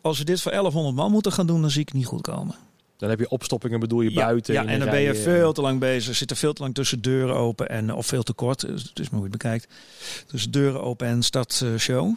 [0.00, 2.20] Als we dit voor 1100 man moeten gaan doen, dan zie ik het niet goed
[2.22, 2.54] komen.
[2.96, 4.54] Dan heb je opstoppingen, bedoel je Ja, buiten.
[4.54, 6.16] Ja, en dan ben je veel te lang bezig.
[6.16, 8.60] Zit er veel te lang tussen deuren open en of veel te kort.
[8.60, 9.68] Dus Het is maar hoe je het bekijkt.
[10.26, 12.14] Tussen deuren open en startshow.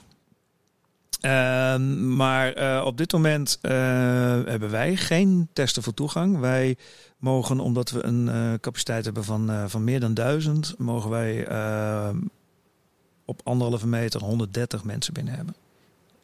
[1.19, 6.39] Ehm, maar op dit moment hebben wij geen testen voor toegang.
[6.39, 6.77] Wij
[7.19, 11.45] mogen, omdat we een eh, capaciteit hebben van, eh, van meer dan duizend, mogen wij
[11.47, 12.09] eh,
[13.25, 15.55] op anderhalve meter 130 mensen binnen hebben.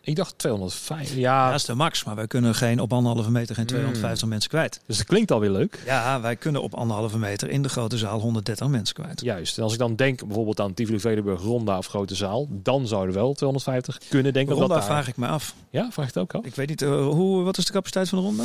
[0.01, 1.15] Ik dacht 205.
[1.15, 4.49] Ja, dat is de max, maar wij kunnen geen op anderhalve meter geen 250 mensen
[4.49, 4.79] kwijt.
[4.85, 5.83] dus dat klinkt alweer leuk.
[5.85, 9.21] Ja, wij kunnen op anderhalve meter in de grote zaal 130 mensen kwijt.
[9.21, 9.57] Juist.
[9.57, 13.15] En als ik dan denk bijvoorbeeld aan Tivoli Vredenburg, Ronda of Grote Zaal, dan zouden
[13.15, 14.53] wel 250 kunnen denken.
[14.53, 15.55] De ronda dat daar- vraag ik me af.
[15.69, 16.45] Ja, vraag ik het ook al.
[16.45, 18.43] Ik weet niet, hoe, wat is de capaciteit van de ronda?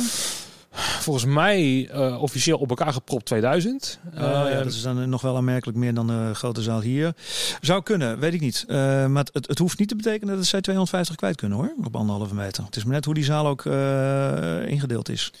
[0.75, 3.99] Volgens mij eh, officieel op elkaar gepropt 2000.
[4.13, 7.13] Oh, ja, Eh, dat is dan nog wel aanmerkelijk meer dan de grote zaal hier.
[7.61, 8.65] Zou kunnen, weet ik niet.
[8.67, 11.95] Eh, maar het, het hoeft niet te betekenen dat zij 250 kwijt kunnen hoor, op
[11.95, 12.63] anderhalve meter.
[12.63, 15.33] Het is maar net hoe die zaal ook eh, ingedeeld is.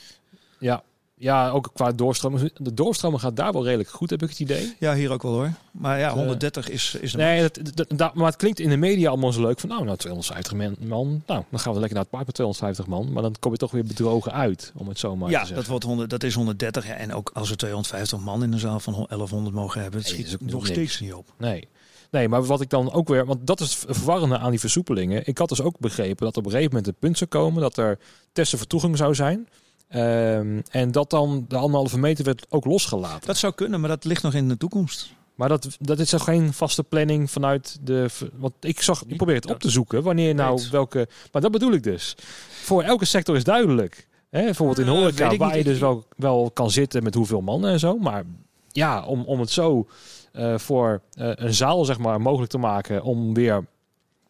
[0.59, 0.83] ja.
[1.21, 2.51] Ja, ook qua doorstromen.
[2.57, 4.75] De doorstromen gaat daar wel redelijk goed, heb ik het idee.
[4.79, 5.51] Ja, hier ook wel hoor.
[5.71, 8.69] Maar ja, Eh, 130 is, is de Nee, dat, dat, dat- maar het klinkt in
[8.69, 9.59] de media allemaal zo leuk.
[9.59, 11.23] Van nou, nou 250 man.
[11.25, 13.11] Nou, dan gaan we lekker naar het park met 250 man.
[13.13, 15.55] Maar dan kom je toch weer bedrogen uit, om het zo maar te Ja, zeggen.
[15.55, 16.87] dat, wordt 100, dat is 130.
[16.87, 20.09] Ja, en ook als we 250 man in een zaal van 1100 mogen hebben, het
[20.09, 20.69] Nee, schiet is nog niks.
[20.73, 21.33] steeds niet op.
[21.37, 21.67] Nee.
[22.11, 23.25] Nee, maar wat ik dan ook weer...
[23.25, 25.27] Want dat is het verwarrende aan die versoepelingen.
[25.27, 27.61] Ik had dus ook begrepen dat op een gegeven moment een punt zou komen...
[27.61, 27.99] dat er
[28.31, 29.47] testen voor toegang zou zijn.
[29.91, 33.27] Ehm, en dat dan de anderhalve meter werd ook losgelaten.
[33.27, 35.13] Dat zou kunnen, maar dat ligt nog in de toekomst.
[35.35, 38.07] Maar dat, dat is toch geen vaste planning vanuit de...
[38.35, 40.03] Want ik zag, ik probeer het op te zoeken.
[40.03, 41.07] Wanneer nou welke...
[41.31, 42.15] Maar dat bedoel ik dus.
[42.49, 44.07] Voor elke sector is duidelijk.
[44.29, 47.15] Hè, bijvoorbeeld in Eh, horeca, weet ik waar je dus wel, wel kan zitten met
[47.15, 47.97] hoeveel mannen en zo.
[47.97, 48.23] Maar
[48.67, 49.87] ja, om, om het zo
[50.31, 53.57] eh, voor eh, een zaal zeg maar mogelijk te maken om weer...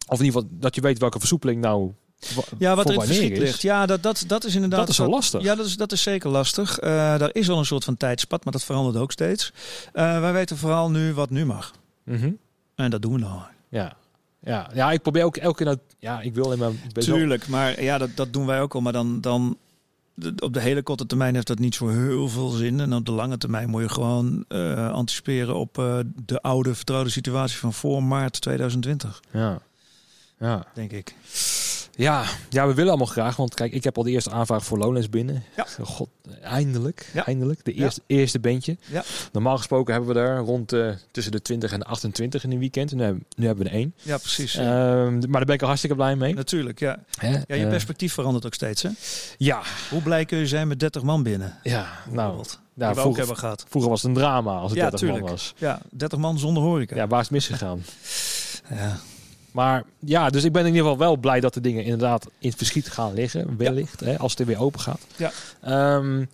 [0.08, 1.92] Of in ieder geval dat je weet welke versoepeling nou...
[2.58, 3.40] Ja, wat er in het verschiet is.
[3.40, 3.62] ligt.
[3.62, 4.80] Ja, dat, dat, dat is inderdaad...
[4.80, 5.42] Dat is wel lastig.
[5.42, 6.80] Ja, dat is, dat is zeker lastig.
[6.80, 9.52] Eh daar is wel een soort van tijdspad, maar dat verandert ook steeds.
[9.94, 11.72] Eh, wij weten vooral nu wat nu mag.
[12.04, 12.32] Mhm.
[12.76, 13.40] En dat doen we nou.
[13.70, 13.96] Ja.
[14.44, 14.70] Ja.
[14.74, 15.78] ja, ik probeer ook elke keer...
[16.00, 16.72] Ja, ik wil alleen maar...
[16.94, 18.82] Tuurlijk, maar ja, dat, dat doen wij ook al.
[18.82, 19.58] Maar dan, dan
[20.40, 22.80] op de hele korte termijn heeft dat niet zo heel veel zin.
[22.80, 27.58] En op de lange termijn moet je gewoon eh, anticiperen op de oude vertrouwde situatie
[27.58, 29.62] van voor maart 2020, Ja.
[30.40, 30.66] Ja.
[30.74, 31.16] denk ik.
[32.02, 33.36] Ja, ja, we willen allemaal graag.
[33.36, 35.44] Want kijk, ik heb al de eerste aanvraag voor Lowlands binnen.
[35.56, 35.66] Ja.
[35.82, 36.10] God,
[36.42, 37.10] eindelijk.
[37.14, 37.26] Ja.
[37.26, 37.66] Eindelijk.
[37.66, 37.84] De Ja.
[37.84, 38.78] eerste, eerste bandje.
[38.86, 39.04] Ja.
[39.32, 42.60] Normaal gesproken hebben we er rond eh, tussen de 20 en de 28 in een
[42.60, 42.92] weekend.
[42.92, 43.94] En nu, hebben- nu hebben we er één.
[44.02, 44.56] Ja, precies.
[44.56, 46.34] Ehm, maar daar ben ik al hartstikke blij mee.
[46.34, 47.00] Natuurlijk, ja.
[47.18, 47.30] Hè?
[47.32, 48.90] Ja, je Eh, perspectief verandert ook steeds, hè?
[49.38, 51.58] ja, Hoe blij kun je zijn met 30 man binnen?
[51.64, 51.80] ja.
[52.06, 52.60] Nou, Bijvoorbeeld.
[52.60, 53.66] nou die we ook vroeger, hebben gehad.
[53.70, 55.54] vroeger was het een drama als het Ja, 30 man was.
[55.58, 56.96] Ja, 30 man zonder horeca.
[56.96, 57.84] Ja, waar is het misgegaan?
[58.70, 59.00] Ja.
[59.52, 62.50] Maar ja, dus ik ben in ieder geval wel blij dat de dingen inderdaad in
[62.50, 63.58] het verschiet gaan liggen.
[63.58, 65.02] Wellicht, hè, als het er weer open gaat.
[65.16, 65.32] Ja.
[65.62, 66.26] Ehm,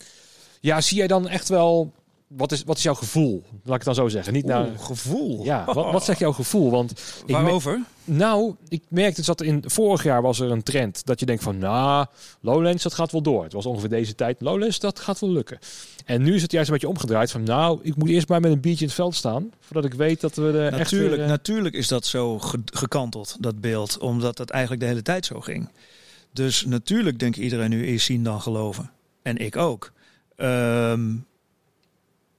[0.59, 1.91] ja, zie jij dan echt wel...
[2.27, 3.43] Wat is, wat is jouw gevoel?
[3.51, 4.33] Laat ik het dan zo zeggen.
[4.33, 4.67] Niet naar...
[4.79, 5.43] Gevoel.
[5.43, 6.71] Ja, wat, wat zegt jouw gevoel?
[6.71, 6.91] Want
[7.25, 7.81] ik Waarover?
[8.03, 11.43] nou, ik merkte dus dat in vorig jaar was er een trend dat je denkt
[11.43, 12.05] van, nou,
[12.41, 13.43] Lowlands dat gaat wel door.
[13.43, 14.41] Het was ongeveer deze tijd.
[14.41, 15.59] Lowlands dat gaat wel lukken.
[16.05, 18.51] En nu is het juist een beetje omgedraaid van, nou, ik moet eerst maar met
[18.51, 21.23] een biertje in het veld staan voordat ik weet dat we er echt Natuurlijk, weer,
[21.23, 23.97] eh, natuurlijk is dat zo ge- gekanteld, dat beeld.
[23.97, 25.69] Omdat het eigenlijk de hele tijd zo ging.
[26.33, 28.91] Dus natuurlijk denkt iedereen nu eerst zien dan geloven.
[29.21, 29.91] En ik ook.
[30.35, 31.09] Ehm,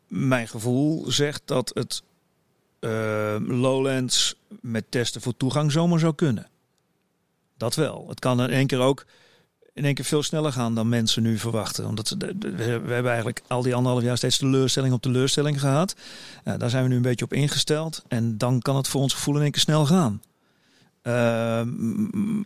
[0.08, 2.02] mijn gevoel zegt dat het
[2.80, 6.46] ehm, Lowlands met testen voor toegang zomaar zou kunnen.
[7.56, 8.04] Dat wel.
[8.08, 9.06] Het kan in één keer ook
[9.78, 11.86] in één keer veel sneller gaan dan mensen nu verwachten.
[11.86, 15.94] Omdat we hebben eigenlijk al die anderhalf jaar steeds teleurstelling op teleurstelling gehad.
[16.44, 18.02] Ja, daar zijn we nu een beetje op ingesteld.
[18.08, 20.22] En dan kan het voor ons gevoel in één keer snel gaan.
[21.02, 22.42] Ehm,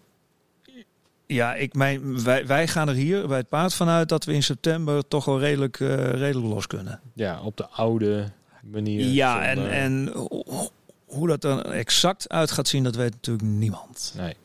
[1.33, 4.43] ja, ik mijn, wij, wij gaan er hier bij het paard vanuit dat we in
[4.43, 7.01] september toch wel redelijk, eh, redelijk los kunnen.
[7.15, 8.25] ja, op de oude
[8.63, 9.05] manier.
[9.07, 10.71] Ja, en, en ho-
[11.07, 14.15] hoe dat er exact uit gaat zien, dat weet natuurlijk niemand.
[14.17, 14.37] Nee.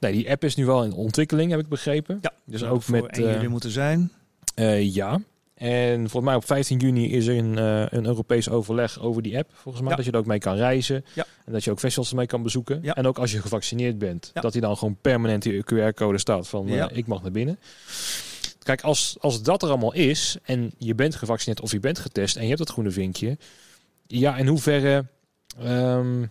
[0.00, 2.18] nee, die app is nu wel in ontwikkeling, heb ik begrepen.
[2.20, 3.18] Ja, Dus ook voor met...
[3.18, 4.12] 1 eh, juli moeten zijn.
[4.54, 5.20] Eh, ja.
[5.62, 9.38] En volgens mij op 15 juni is er een, eh, een Europees overleg over die
[9.38, 9.50] app.
[9.54, 9.96] Volgens mij Ja.
[9.96, 11.04] dat je er ook mee kan reizen.
[11.14, 11.26] Ja.
[11.44, 12.78] En dat je ook festivals ermee kan bezoeken.
[12.82, 12.94] Ja.
[12.94, 14.30] En ook als je gevaccineerd bent.
[14.34, 17.58] Dat hij dan gewoon permanent die QR-code staat van eh, ik mag naar binnen.
[18.62, 22.36] Kijk, als, als dat er allemaal is en je bent gevaccineerd of je bent getest
[22.36, 23.38] en je hebt dat groene vinkje.
[24.06, 25.06] Ja, in hoeverre
[25.58, 26.22] ehm,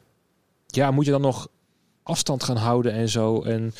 [0.67, 1.47] ja, moet je dan nog
[2.03, 3.41] afstand gaan houden en zo.
[3.41, 3.73] En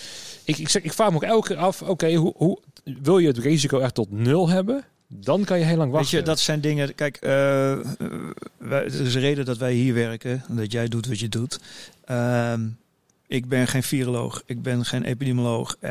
[0.43, 3.27] ik, ik, zeg, ik vraag me ook elke keer af, oké, hoe, hoe wil je
[3.27, 4.83] het risico echt tot nul hebben?
[5.13, 6.11] Dan kan je heel lang wachten.
[6.11, 6.95] Weet je, dat zijn dingen.
[6.95, 7.29] Kijk, uh,
[8.57, 10.43] wij, er is een reden dat wij hier werken.
[10.47, 11.59] Dat jij doet wat je doet.
[12.11, 12.53] Uh,
[13.27, 15.77] ik ben geen viroloog, ik ben geen epidemioloog.
[15.81, 15.89] Uh,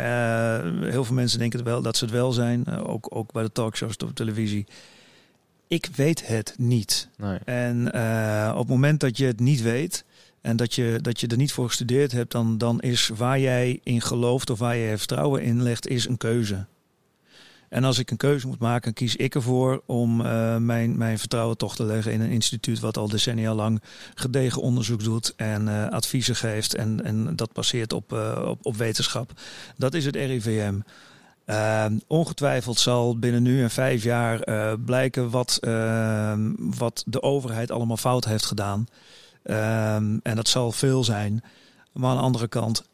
[0.81, 2.65] heel veel mensen denken het wel dat ze het wel zijn.
[2.69, 4.67] Uh, ook, ook bij de talkshows op televisie.
[5.67, 7.09] Ik weet het niet.
[7.17, 7.39] Nee.
[7.45, 7.87] En
[8.53, 10.05] op het moment dat je het niet weet,
[10.41, 13.81] en dat je, dat je er niet voor gestudeerd hebt, dan, dan is waar jij
[13.83, 16.67] in gelooft of waar je vertrouwen in legt, is een keuze.
[17.71, 21.57] En als ik een keuze moet maken, kies ik ervoor om uh, mijn, mijn vertrouwen
[21.57, 23.83] toch te leggen in een instituut wat al decennia lang
[24.15, 26.75] gedegen onderzoek doet en uh, adviezen geeft.
[26.75, 29.33] En, en dat baseert op, uh, op, op wetenschap.
[29.77, 30.81] Dat is het RIVM.
[32.07, 34.41] ongetwijfeld zal binnen nu en vijf jaar
[34.79, 35.59] blijken wat,
[36.57, 38.87] wat de overheid allemaal fout heeft gedaan.
[39.45, 41.43] Um, en dat zal veel zijn.
[41.93, 42.85] Maar aan de andere kant,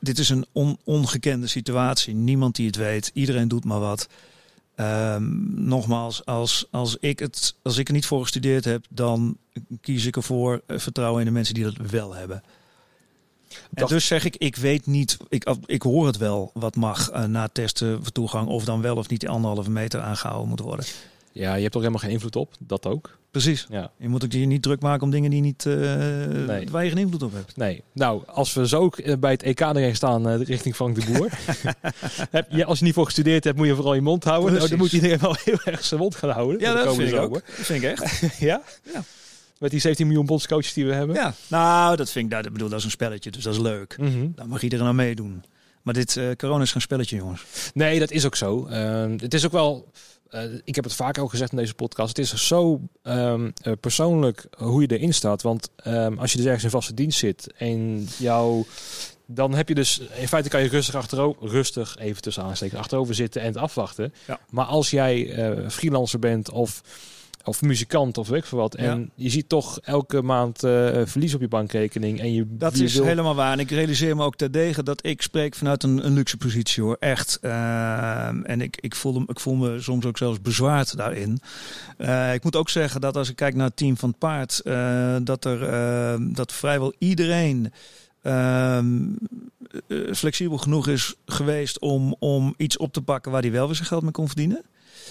[0.00, 2.14] dit is een on ongekende situatie.
[2.14, 3.10] Niemand die het weet.
[3.14, 4.08] Iedereen doet maar wat.
[4.76, 9.36] Um, nogmaals, als, als, ik het, als ik er niet voor gestudeerd heb, dan
[9.80, 12.42] kies ik ervoor uh, vertrouwen in de mensen die dat wel hebben.
[13.74, 17.24] En dus zeg ik, ik weet niet, ik, ik hoor het wel wat mag uh,
[17.24, 20.84] na testen voor toegang, of dan wel of niet anderhalve meter aangehouden moet worden.
[21.32, 23.18] Ja, je hebt er helemaal geen invloed op, dat ook.
[23.30, 23.66] Precies.
[23.70, 23.90] Ja.
[23.96, 25.74] Je moet ook je niet druk maken om dingen die niet, uh,
[26.46, 26.68] nee.
[26.70, 27.56] waar je geen invloed op hebt.
[27.56, 27.82] Nee.
[27.92, 31.30] Nou, als we zo bij het EK erin staan uh, richting Frank de Boer.
[32.30, 34.52] heb je, als je niet voor gestudeerd hebt, moet je vooral je mond houden.
[34.52, 36.60] Nou, dan moet iedereen wel heel erg zijn mond gaan houden.
[36.60, 37.32] Ja, dat vind ik ook.
[37.32, 38.20] Dat vind ik echt.
[38.38, 38.62] ja?
[38.92, 39.02] Ja.
[39.58, 41.16] Met die 17 miljoen bondscoaches die we hebben.
[41.16, 43.96] Ja, nou, dat vind ik, dat, bedoel, dat is een spelletje, dus dat is leuk.
[43.98, 44.32] Mm -hmm.
[44.34, 45.44] Daar mag iedereen aan meedoen.
[45.82, 47.42] Maar dit, uh, corona is geen spelletje, jongens.
[47.74, 48.68] Nee, dat is ook zo.
[48.70, 49.90] Uh, het is ook wel...
[50.30, 52.08] Uh, ik heb het vaak ook gezegd in deze podcast.
[52.08, 55.42] Het is zo um, uh, persoonlijk hoe je erin staat.
[55.42, 58.64] Want um, als je dus ergens in vaste dienst zit en jou.
[59.30, 63.14] Dan heb je dus, in feite kan je rustig achterover, rustig even tussen aansteken, achterover
[63.14, 64.14] zitten en het afwachten.
[64.26, 64.40] Ja.
[64.50, 66.82] Maar als jij uh, freelancer bent of,
[67.48, 69.06] of muzikant of weet ik veel wat, en Ja.
[69.14, 72.94] je ziet toch elke maand uh, verlies op je bankrekening en je Dat je is
[72.94, 73.52] wil- helemaal waar.
[73.52, 76.96] En ik realiseer me ook terdege dat ik spreek vanuit een, een luxe positie hoor.
[77.00, 77.38] Echt.
[77.40, 81.40] Ehm, en ik, ik, voel, ik voel me soms ook zelfs bezwaard daarin.
[81.96, 84.60] Eh, ik moet ook zeggen dat als ik kijk naar het team van het paard,
[84.60, 87.72] eh, dat er eh, dat vrijwel iedereen.
[88.22, 88.98] ehm,
[89.88, 93.74] eh, flexibel genoeg is geweest om, om iets op te pakken waar hij wel weer
[93.74, 94.62] zijn geld mee kon verdienen.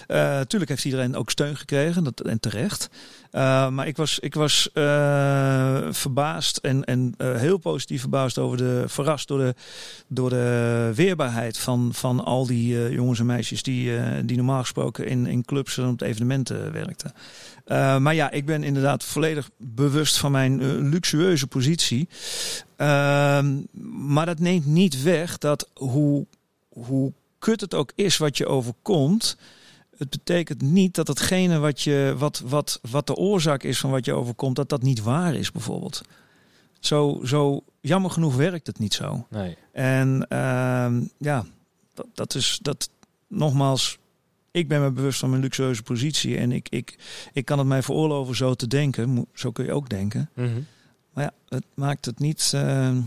[0.07, 2.89] Uh, tuurlijk heeft iedereen ook steun gekregen, dat, en terecht.
[3.31, 8.83] Uh, maar ik was, ik was uh, verbaasd en, en heel positief verbaasd over de,
[8.87, 9.55] verrast door de,
[10.07, 13.91] door de weerbaarheid van, van al die jongens en meisjes die,
[14.25, 17.13] die normaal gesproken in, in clubs en op evenementen werkten.
[18.01, 22.07] maar ja, ik ben inderdaad volledig bewust van mijn luxueuze positie.
[22.75, 23.61] Ehm,
[24.13, 26.25] maar dat neemt niet weg dat hoe,
[26.69, 29.37] hoe kut het ook is wat je overkomt
[29.97, 34.05] het betekent niet dat hetgene wat, je, wat, wat, wat de oorzaak is van wat
[34.05, 36.01] je overkomt, dat dat niet waar is, bijvoorbeeld.
[36.79, 39.27] Zo, zo jammer genoeg werkt het niet zo.
[39.29, 39.57] Nee.
[39.71, 41.45] En uh, ja,
[41.93, 42.89] dat, dat is dat
[43.27, 43.97] nogmaals.
[44.51, 46.97] Ik ben me bewust van mijn luxueuze positie en ik, ik,
[47.33, 49.27] ik kan het mij veroorloven zo te denken.
[49.33, 50.29] Zo kun je ook denken.
[50.35, 50.65] Mm -hmm.
[51.13, 52.51] Maar ja, het maakt het niet.
[52.55, 52.97] Uh,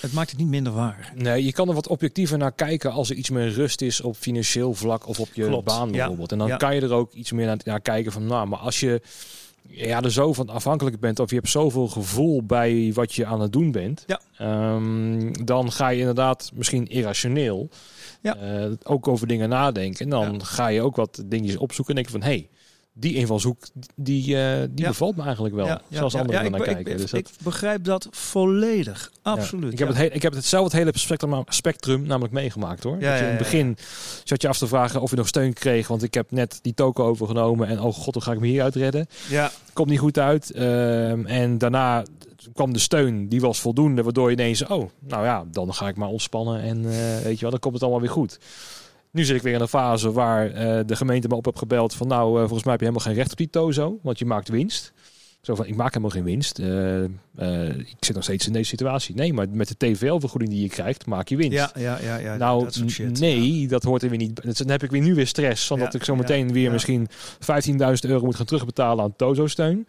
[0.00, 1.12] het maakt het niet minder waar.
[1.14, 4.16] Nee, je kan er wat objectiever naar kijken als er iets meer rust is op
[4.16, 6.30] financieel vlak of op je Klopt, baan bijvoorbeeld.
[6.30, 6.56] Ja, en dan ja.
[6.56, 9.00] kan je er ook iets meer naar, naar, kijken van, nou, maar als je
[9.68, 13.40] ja, er zo van afhankelijk bent of je hebt zoveel gevoel bij wat je aan
[13.40, 14.20] het doen bent, ja.
[14.74, 17.68] um, dan ga je inderdaad misschien irrationeel
[18.20, 18.36] ja.
[18.42, 20.04] uh, ook over dingen nadenken.
[20.04, 22.48] En dan ga je ook wat dingetjes opzoeken en denken van, hé, hey,
[22.98, 23.58] die invalshoek,
[23.94, 24.88] die, uh, die ja.
[24.88, 25.66] bevalt me eigenlijk wel.
[25.66, 26.92] Ja, zoals anderen naar kijken.
[26.92, 29.12] Ik, dus ik begrijp dat volledig.
[29.22, 29.72] Absoluut.
[29.72, 32.98] Ik, heb het heel, ik heb het zelf het hele spectrum, spectrum namelijk meegemaakt hoor.
[32.98, 33.76] Dat je in het begin
[34.24, 35.88] zat je af te vragen of je nog steun kreeg.
[35.88, 37.68] Want ik heb net die token overgenomen.
[37.68, 39.06] En oh god, hoe ga ik me hieruit redden?
[39.28, 39.50] Ja.
[39.72, 40.52] Komt niet goed uit.
[40.54, 42.04] Uh, en daarna
[42.54, 44.02] kwam de steun, die was voldoende.
[44.02, 46.62] Waardoor je ineens, oh, nou ja, dan ga ik maar ontspannen.
[46.62, 48.38] En uh, weet je wel, dan komt het allemaal weer goed.
[49.10, 51.94] Nu zit ik weer in een fase waar uh, de gemeente me op heb gebeld
[51.94, 54.24] van nou, uh, volgens mij heb je helemaal geen recht op die tozo, want je
[54.24, 54.92] maakt winst.
[55.40, 56.58] Zo van, ik maak helemaal geen winst.
[56.58, 57.02] Uh,
[57.78, 59.14] ik zit nog steeds in deze situatie.
[59.14, 61.52] Nee, maar met de TVL-vergoeding die je krijgt, maak je winst.
[61.52, 62.16] Ja, ja, ja.
[62.16, 63.68] ja nou, dat shit, nee, ja.
[63.68, 64.58] dat hoort er weer niet.
[64.58, 67.08] Dan heb ik weer nu weer stress, omdat ja, ik zo meteen weer misschien
[67.70, 69.86] 15.000 euro moet gaan terugbetalen aan tozo-steun.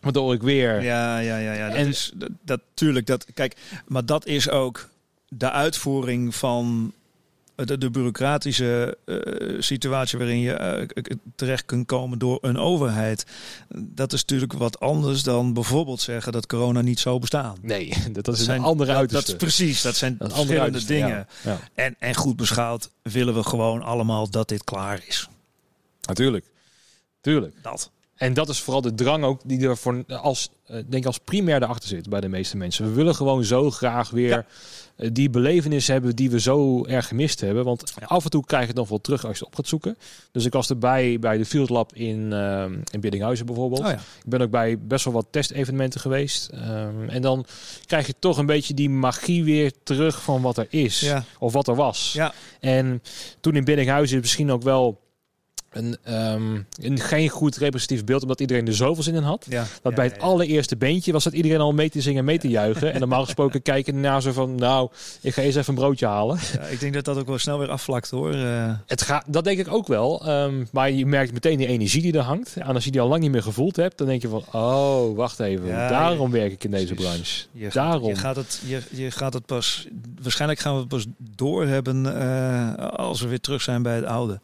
[0.00, 0.82] Waardoor ik weer...
[0.82, 1.52] Ja, ja, ja.
[1.52, 1.68] ja.
[1.68, 4.88] Dat en, is, dat, dat, tuurlijk, dat, kijk, maar dat is ook
[5.28, 6.92] de uitvoering van
[7.64, 13.24] de, de bureaucratische uh, situatie waarin je uh, terecht kunt komen door een overheid.
[13.74, 17.56] Dat is natuurlijk wat anders dan bijvoorbeeld zeggen dat corona niet zou bestaan.
[17.62, 19.30] Nee, dat, dat is een andere uiterste.
[19.30, 21.08] Dat, precies, dat zijn dat verschillende dingen.
[21.08, 21.58] Ja, ja.
[21.74, 25.28] En, en goed beschouwd willen we gewoon allemaal dat dit klaar is.
[26.00, 26.44] Natuurlijk.
[27.20, 27.54] Tuurlijk.
[27.62, 27.90] Dat.
[28.14, 30.50] En dat is vooral de drang ook die er voor als,
[30.86, 32.84] denk als primair erachter zit bij de meeste mensen.
[32.84, 34.46] We willen gewoon zo graag weer ja.
[35.12, 37.64] Die belevenis hebben die we zo erg gemist hebben.
[37.64, 38.06] Want ja.
[38.06, 39.96] af en toe krijg je het nog wel terug als je het op gaat zoeken.
[40.32, 43.80] Dus ik was erbij bij de Field Lab in, uh, in Biddinghuizen bijvoorbeeld.
[43.80, 43.94] Oh ja.
[43.94, 46.50] Ik ben ook bij best wel wat testevenementen geweest.
[46.54, 47.46] Um, en dan
[47.86, 51.12] krijg je toch een beetje die magie weer terug van wat er is.
[51.38, 52.18] Of wat er was.
[52.60, 53.02] En
[53.40, 55.00] toen in Biddinghuizen misschien ook wel
[55.70, 59.46] een, um, een geen goed representatief beeld, omdat iedereen er zoveel zin in had.
[59.48, 62.24] Ja, dat ja, bij het ja, allereerste beentje was dat iedereen al mee te zingen,
[62.24, 62.92] mee te juichen.
[62.92, 64.88] en normaal gesproken kijken naar zo van, nou,
[65.20, 66.38] ik ga eens even een broodje halen.
[66.70, 68.34] ik denk dat dat ook wel snel weer afvlakt hoor.
[68.34, 68.72] Uh...
[68.86, 70.28] Het gaat, dat denk ik ook wel.
[70.28, 72.56] Um, maar je merkt meteen die energie die er hangt.
[72.56, 75.16] En als je die al lang niet meer gevoeld hebt, dan denk je van, oh,
[75.16, 75.68] wacht even.
[75.68, 77.46] daarom werk ik in deze branche.
[77.52, 78.08] Je daarom.
[78.08, 79.86] je gaat, het, je, je gaat het pas,
[80.22, 84.40] waarschijnlijk gaan we het pas doorhebben uh, als we weer terug zijn bij het oude.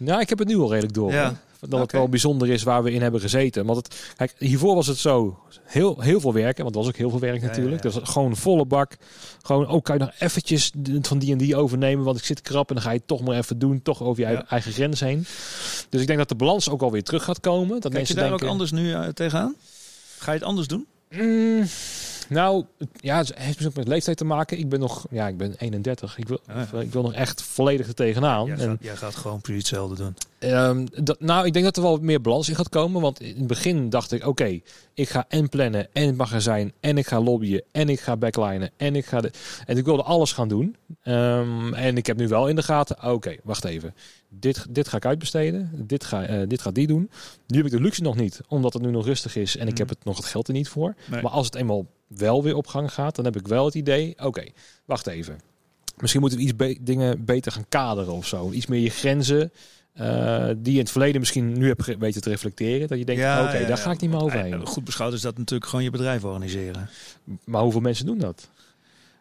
[0.00, 1.12] Nou, ik heb het nu al redelijk door.
[1.12, 1.34] Ja.
[1.60, 1.80] Dat okay.
[1.80, 3.66] het wel bijzonder is waar we in hebben gezeten.
[3.66, 6.62] Want het, kijk, hiervoor was het zo heel, heel veel werken.
[6.62, 7.82] Want het was ook heel veel werk natuurlijk.
[7.82, 8.00] Ja, ja, ja.
[8.00, 8.96] Dus gewoon volle bak.
[9.42, 12.04] Gewoon, ook oh, kan je nog eventjes van die en die overnemen.
[12.04, 13.82] Want ik zit krap en dan ga je het toch maar even doen.
[13.82, 15.26] Toch over je eigen grens heen.
[15.88, 17.68] Dus ik denk dat de balans ook alweer terug gaat komen.
[17.68, 19.54] Dat Kijk mensen je daar denken, ook anders nu uh, tegenaan?
[20.18, 20.86] Ga je het anders doen?
[21.10, 21.64] Mm,
[22.30, 22.64] nou,
[22.94, 24.58] ja, het heeft misschien ook met leeftijd te maken.
[24.58, 26.18] Ik ben nog, ja, ik ben 31.
[26.18, 26.80] Ik wil, ja.
[26.80, 28.46] ik wil nog echt volledig er tegenaan.
[28.46, 30.16] Jij, en, gaat, jij gaat gewoon precies hetzelfde doen.
[30.44, 33.00] Um, dat, nou, ik denk dat er wel meer balans in gaat komen.
[33.00, 34.62] Want in het begin dacht ik, oké, okay,
[34.94, 38.70] ik ga en plannen en het magazijn en ik ga lobbyen en ik ga backlinen
[38.76, 39.30] en ik ga de,
[39.66, 40.76] en ik wilde alles gaan doen.
[41.04, 43.94] Um, en ik heb nu wel in de gaten, oké, okay, wacht even.
[44.28, 45.70] Dit, dit ga ik uitbesteden.
[45.86, 47.10] Dit, ga, uh, dit gaat die doen.
[47.46, 49.78] Nu heb ik de luxe nog niet, omdat het nu nog rustig is en ik
[49.78, 50.94] heb het nog het geld er niet voor.
[51.10, 51.22] Nee.
[51.22, 54.10] Maar als het eenmaal wel weer op gang gaat, dan heb ik wel het idee,
[54.12, 54.52] oké, okay,
[54.84, 55.40] wacht even.
[55.96, 58.50] Misschien moeten we iets be dingen beter gaan kaderen of zo.
[58.50, 59.52] Iets meer je grenzen.
[60.00, 62.88] Uh, die je in het verleden misschien nu hebt weten te reflecteren.
[62.88, 63.82] Dat je denkt, ja, oké, okay, ja, daar ja.
[63.82, 64.58] ga ik niet meer overheen.
[64.58, 66.88] Ja, goed beschouwd is dat natuurlijk gewoon je bedrijf organiseren.
[67.44, 68.50] Maar hoeveel mensen doen dat?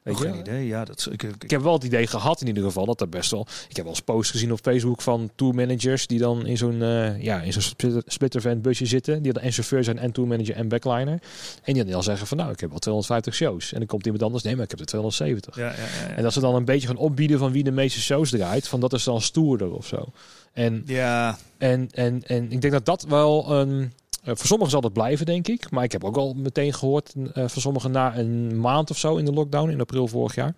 [0.03, 0.23] Weet je?
[0.23, 0.85] Geen idee, ja.
[0.85, 3.31] Dat, ik, ik, ik, heb wel het idee gehad in ieder geval dat er best
[3.31, 3.47] wel...
[3.69, 7.21] Ik heb wel eens posts gezien op Facebook van tourmanagers die dan in zo'n uh,
[7.21, 9.21] ja, in zo'n splitter van busje zitten.
[9.21, 11.21] Die dan en chauffeur zijn en tourmanager en backliner.
[11.63, 13.71] En die dan zeggen van nou, ik heb wel 250 shows.
[13.71, 15.55] En dan komt iemand anders, nee, maar ik heb er 270.
[15.55, 17.99] Ja, ja, ja, en dat ze dan een beetje gaan opbieden van wie de meeste
[17.99, 18.67] shows draait.
[18.67, 20.11] Van dat is dan stoerder of zo.
[20.53, 21.37] En, ja.
[21.57, 23.93] en, en, en ik denk dat dat wel een...
[24.23, 25.71] Uh, voor sommigen zal dat blijven, denk ik.
[25.71, 29.15] Maar ik heb ook al meteen gehoord uh, van sommigen na een maand of zo
[29.15, 30.53] in de lockdown in april vorig jaar.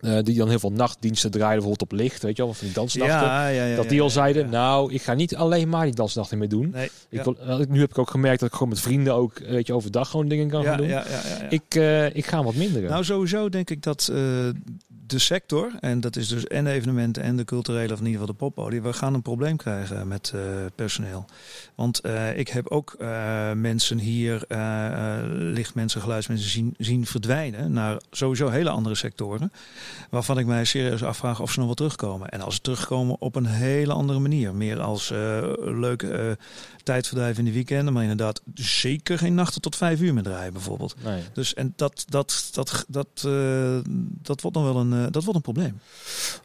[0.00, 2.74] Uh, die dan heel veel nachtdiensten draaiden, bijvoorbeeld op licht, weet je wel, van die
[2.74, 3.26] dansnachten.
[3.26, 6.38] Ja, ja, ja, dat die al zeiden, nou, ik ga niet alleen maar die dansnachten
[6.38, 6.70] meer doen.
[6.70, 7.36] Nee, ik wil,
[7.68, 10.28] nu heb ik ook gemerkt dat ik gewoon met vrienden ook, weet je, overdag gewoon
[10.28, 10.90] dingen kan gaan doen.
[11.48, 11.74] Ik,
[12.12, 12.82] ik ga wat minder.
[12.82, 14.12] Nou, sowieso denk ik dat
[15.06, 18.20] de sector, en dat is dus en de evenementen en de culturele, of in ieder
[18.20, 20.42] geval de poppodia, we gaan een probleem krijgen met uh,
[20.74, 21.24] personeel.
[21.74, 24.44] Want uh, ik heb ook uh, mensen hier,
[25.28, 29.52] lichtmensen, geluidsmensen zien, zien verdwijnen naar sowieso hele andere sectoren.
[30.10, 32.28] Waarvan ik mij serieus afvraag of ze nog wel terugkomen.
[32.28, 34.54] En als ze terugkomen op een hele andere manier.
[34.54, 35.08] Meer als
[35.58, 36.38] leuke
[36.86, 40.94] tijdverdrijf in de weekenden, maar inderdaad zeker geen nachten tot vijf uur meer draaien bijvoorbeeld.
[41.04, 41.22] Nee.
[41.32, 43.78] Dus en dat, dat, dat, dat, uh,
[44.22, 45.80] dat wordt nog wel een, uh, dat wordt een probleem.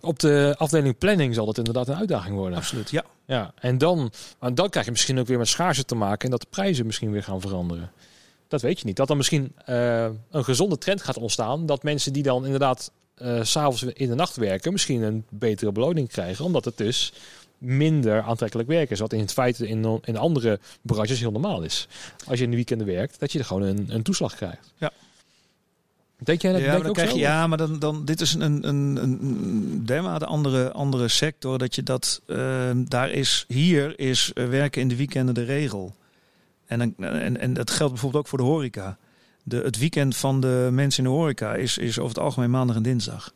[0.01, 2.57] Op de afdeling planning zal dat inderdaad een uitdaging worden.
[2.57, 3.03] Absoluut, ja.
[3.25, 6.31] Ja, en dan, maar dan krijg je misschien ook weer met schaarste te maken en
[6.31, 7.91] dat de prijzen misschien weer gaan veranderen.
[8.47, 8.95] Dat weet je niet.
[8.95, 11.65] Dat dan misschien uh, een gezonde trend gaat ontstaan.
[11.65, 16.07] Dat mensen die dan inderdaad uh, s'avonds in de nacht werken, misschien een betere beloning
[16.07, 16.45] krijgen.
[16.45, 17.13] Omdat het dus
[17.61, 18.99] minder aantrekkelijk werk is.
[18.99, 21.87] Wat in het feit in, in andere branches heel normaal is.
[22.27, 24.73] Als je in de weekenden werkt, dat je er gewoon een, een toeslag krijgt.
[24.77, 24.91] Ja.
[26.23, 28.33] Denk jij dat ja, denk maar ook krijg je, ja, maar dan, dan dit is
[28.33, 33.99] een, een, een, een dermate andere, andere sector dat je dat uh, daar is hier
[33.99, 35.95] is uh, werken in de weekenden de regel.
[36.65, 38.97] En, dan, en, en dat geldt bijvoorbeeld ook voor de horeca.
[39.43, 42.75] De, het weekend van de mensen in de horeca is, is over het algemeen maandag
[42.75, 43.33] en dinsdag.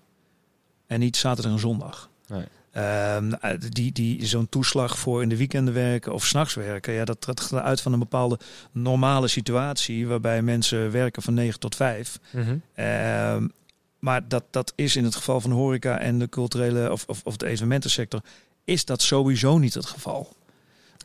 [0.87, 2.09] En niet zaterdag en zondag.
[2.27, 2.45] Nee.
[2.77, 3.33] Um,
[3.69, 7.39] die, die, Zo'n toeslag voor in de weekenden werken of s'nachts werken, ja, dat, dat
[7.39, 8.39] gaat uit van een bepaalde
[8.71, 12.19] normale situatie waarbij mensen werken van 9 tot 5.
[12.31, 12.85] Mm -hmm.
[12.85, 13.51] um,
[13.99, 17.37] maar dat, dat is in het geval van horeca en de culturele of, of, of
[17.37, 18.21] de evenementensector,
[18.63, 20.35] is dat sowieso niet het geval.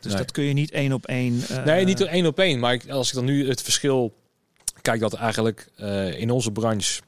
[0.01, 0.21] Dus nee.
[0.21, 1.43] dat kun je niet één op één.
[1.51, 2.59] Uh, nee, niet één op één.
[2.59, 4.15] Maar als ik dan nu het verschil
[4.83, 7.01] kijk, dat eigenlijk uh, in onze branche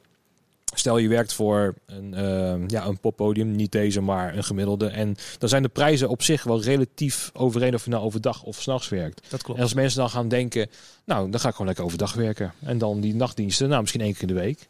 [0.73, 4.87] Stel je werkt voor een, uh, ja, een poppodium, niet deze, maar een gemiddelde.
[4.87, 8.61] En dan zijn de prijzen op zich wel relatief overeen of je nou overdag of
[8.61, 9.27] s'nachts werkt.
[9.29, 9.57] Dat klopt.
[9.57, 10.69] En als mensen dan gaan denken,
[11.05, 12.53] nou, dan ga ik gewoon lekker overdag werken.
[12.59, 14.67] En dan die nachtdiensten, nou, misschien één keer in de week.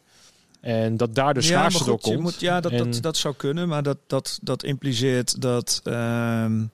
[0.60, 2.20] En dat daar de schaarste ja, door komt.
[2.20, 2.90] Moet, ja, dat, en...
[2.90, 5.80] dat, dat zou kunnen, maar dat, dat, dat impliceert dat...
[5.84, 6.70] Um,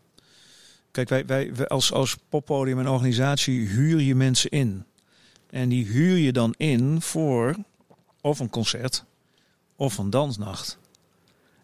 [0.90, 4.84] kijk, wij, wij, wij als, als poppodium en organisatie huur je mensen in.
[5.50, 7.56] En die huur je dan in voor
[8.20, 9.04] of een concert
[9.80, 10.78] of een dansnacht.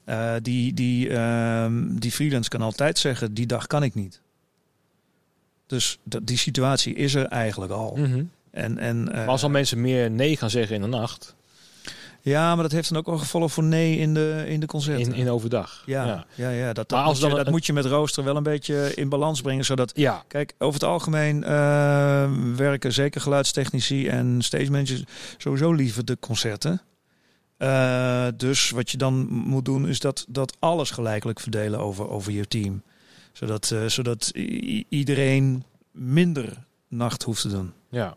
[0.06, 4.20] Uh, die, die, uh, die freelance kan altijd zeggen, die dag kan ik niet.
[5.66, 7.94] Dus dat, die situatie is er eigenlijk al.
[7.96, 8.30] Mm -hmm.
[8.50, 11.34] en, en, uh, maar als dan mensen meer nee gaan zeggen in de nacht...
[12.20, 15.12] Ja, maar dat heeft dan ook al gevolgen voor nee in de, in de concerten.
[15.12, 15.82] In, in overdag.
[15.86, 16.26] Ja, ja.
[16.34, 18.94] ja, ja dat, dat, als moet, je, dat moet je met rooster wel een beetje
[18.94, 19.64] in balans brengen.
[19.64, 20.24] Zodat, ja.
[20.28, 21.48] kijk, over het algemeen uh,
[22.56, 25.04] werken zeker geluidstechnici en stage managers
[25.36, 26.80] sowieso liever de concerten.
[27.59, 32.32] Uh, dus wat je dan moet doen is dat, dat alles gelijkelijk verdelen over, over
[32.32, 32.82] je team.
[33.32, 34.30] Zodat, uh, zodat
[34.88, 37.72] iedereen minder nacht hoeft te doen.
[37.88, 38.16] Ja.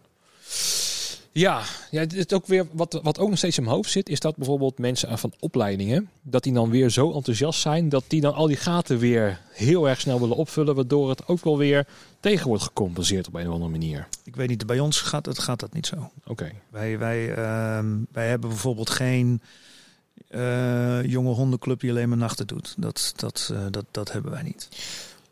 [1.32, 1.62] Ja,
[1.92, 4.20] ja het is ook weer wat, wat ook nog steeds in mijn hoofd zit, is
[4.20, 8.34] dat bijvoorbeeld mensen van opleidingen, dat die dan weer zo enthousiast zijn, dat die dan
[8.34, 11.88] al die gaten weer heel erg snel willen opvullen, waardoor het ook wel weer
[12.20, 14.08] tegen wordt gecompenseerd op een of andere manier.
[14.24, 15.96] Ik weet niet, bij ons gaat, het, gaat dat niet zo.
[15.96, 16.32] Oké.
[16.32, 16.54] Okay.
[16.70, 19.42] Wij, wij, uh, wij hebben bijvoorbeeld geen
[20.30, 22.76] uh, jonge hondenclub die alleen maar nachten doet.
[22.78, 24.70] Dat, dat, uh, dat, dat hebben wij niet.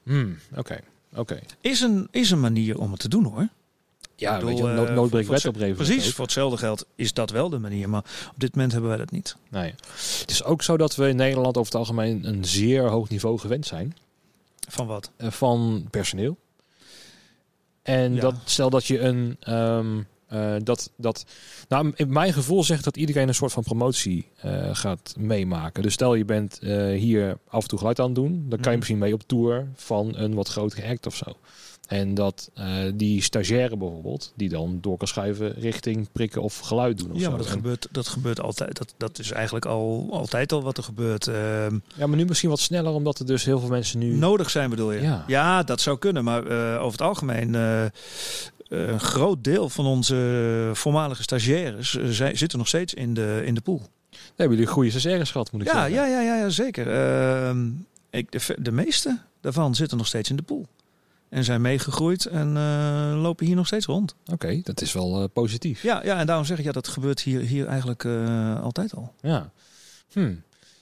[0.03, 0.59] Hmm, Oké.
[0.59, 0.79] Okay.
[1.15, 1.43] Okay.
[1.61, 3.47] Is, een, is een manier om het te doen hoor.
[4.19, 7.59] Ja, weet je, nood, noodbreekt wet op Precies, voor hetzelfde geld is dat wel de
[7.59, 7.89] manier.
[7.89, 9.35] Maar op dit moment hebben wij dat niet.
[9.49, 9.73] Nee.
[10.19, 13.39] Het is ook zo dat we in Nederland over het algemeen een zeer hoog niveau
[13.39, 13.95] gewend zijn.
[14.69, 15.11] Van wat?
[15.17, 16.37] Uh, van personeel.
[17.81, 18.21] En ja.
[18.21, 19.37] dat stel dat je een...
[19.49, 21.25] Um, uh, dat, dat,
[21.67, 25.83] nou, in mijn gevoel zegt dat iedereen een soort van promotie uh, gaat meemaken.
[25.83, 26.59] Dus stel je bent
[26.93, 28.31] hier af en toe geluid aan het doen.
[28.31, 28.77] Dan kan je Mhm.
[28.77, 31.37] misschien mee op tour van een wat grotere act of zo.
[31.87, 36.97] En dat uh, die stagiaire bijvoorbeeld, die dan door kan schuiven richting prikken of geluid
[36.97, 37.11] doen.
[37.11, 37.29] Of ja, zo.
[37.29, 38.77] maar dat, en, gebeurt, dat gebeurt altijd.
[38.77, 41.27] Dat, dat is eigenlijk al, altijd al wat er gebeurt.
[41.27, 41.35] Uh,
[41.95, 44.15] ja, maar nu misschien wat sneller, omdat er dus heel veel mensen nu...
[44.15, 45.01] Nodig zijn bedoel je?
[45.01, 46.23] Ja, ja dat zou kunnen.
[46.23, 47.53] Maar uh, over het algemeen...
[47.53, 47.85] Uh,
[48.67, 53.61] een groot deel van onze voormalige stagiaires zij, zitten nog steeds in de, in de
[53.61, 53.77] pool.
[54.09, 55.93] Dan hebben jullie goede stagiaires gehad, moet ik ja, zeggen.
[55.93, 56.87] Ja, ja, ja, ja zeker.
[56.87, 57.63] Uh,
[58.09, 60.67] ik, de, de meeste daarvan zitten nog steeds in de pool.
[61.29, 64.15] En zijn meegegroeid en uh, lopen hier nog steeds rond.
[64.21, 65.81] Oké, okay, dat is wel uh, positief.
[65.81, 69.13] Ja, ja, en daarom zeg ik, ja, dat gebeurt hier, hier eigenlijk uh, altijd al.
[69.21, 69.51] Ja.
[70.11, 70.33] Hm.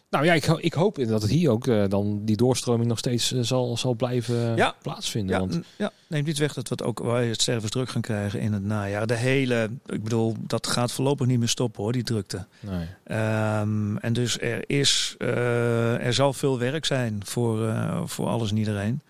[0.10, 3.78] Nou ja, ik, ik hoop dat het hier ook dan die doorstroming nog steeds zal,
[3.78, 4.76] zal blijven ja.
[4.82, 5.36] plaatsvinden.
[5.36, 5.60] Ja, want...
[5.78, 8.64] ja, neem niet weg dat we het ook wij het service gaan krijgen in het
[8.64, 9.08] najaar.
[9.08, 12.46] De hele, ik bedoel, dat gaat voorlopig niet meer stoppen hoor, die drukte.
[12.60, 12.88] Nee.
[13.60, 17.74] Um, en dus er is, er zal veel werk zijn voor,
[18.06, 19.02] voor alles en iedereen.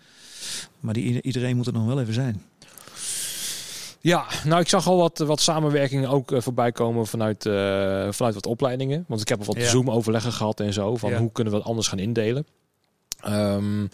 [0.80, 2.42] Maar die, iedereen moet er nog wel even zijn.
[4.00, 7.52] Ja, nou ik zag al wat, wat samenwerkingen ook uh, voorbij komen vanuit, uh,
[8.10, 9.04] vanuit wat opleidingen.
[9.08, 9.68] Want ik heb al wat Ja.
[9.68, 10.96] Zoom-overleggen gehad en zo.
[10.96, 11.18] Van Ja.
[11.18, 12.46] hoe kunnen we het anders gaan indelen.
[13.20, 13.86] Ehm,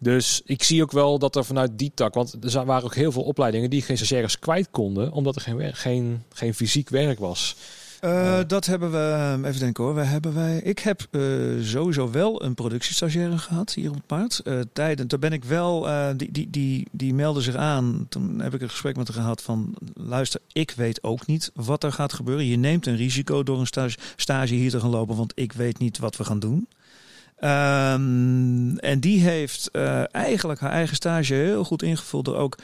[0.00, 2.14] dus ik zie ook wel dat er vanuit die tak...
[2.14, 5.12] Want er waren ook heel veel opleidingen die geen stagiaires kwijt konden.
[5.12, 7.56] Omdat er geen, geen, geen fysiek werk was.
[8.00, 8.44] Ja.
[8.44, 12.44] Dat hebben we, um, even denken hoor, wij hebben wij, ik heb uh, sowieso wel
[12.44, 14.40] een productiestagiaire gehad hier op het paard.
[14.44, 18.06] Uh, tijdens, daar ben ik wel, die, die, die, die meldde zich aan.
[18.08, 21.84] Toen heb ik een gesprek met haar gehad van, luister, ik weet ook niet wat
[21.84, 22.46] er gaat gebeuren.
[22.46, 25.78] Je neemt een risico door een stage, stage hier te gaan lopen, want ik weet
[25.78, 26.68] niet wat we gaan doen.
[28.80, 32.58] En die heeft uh, eigenlijk haar eigen stage heel goed ingevuld door ook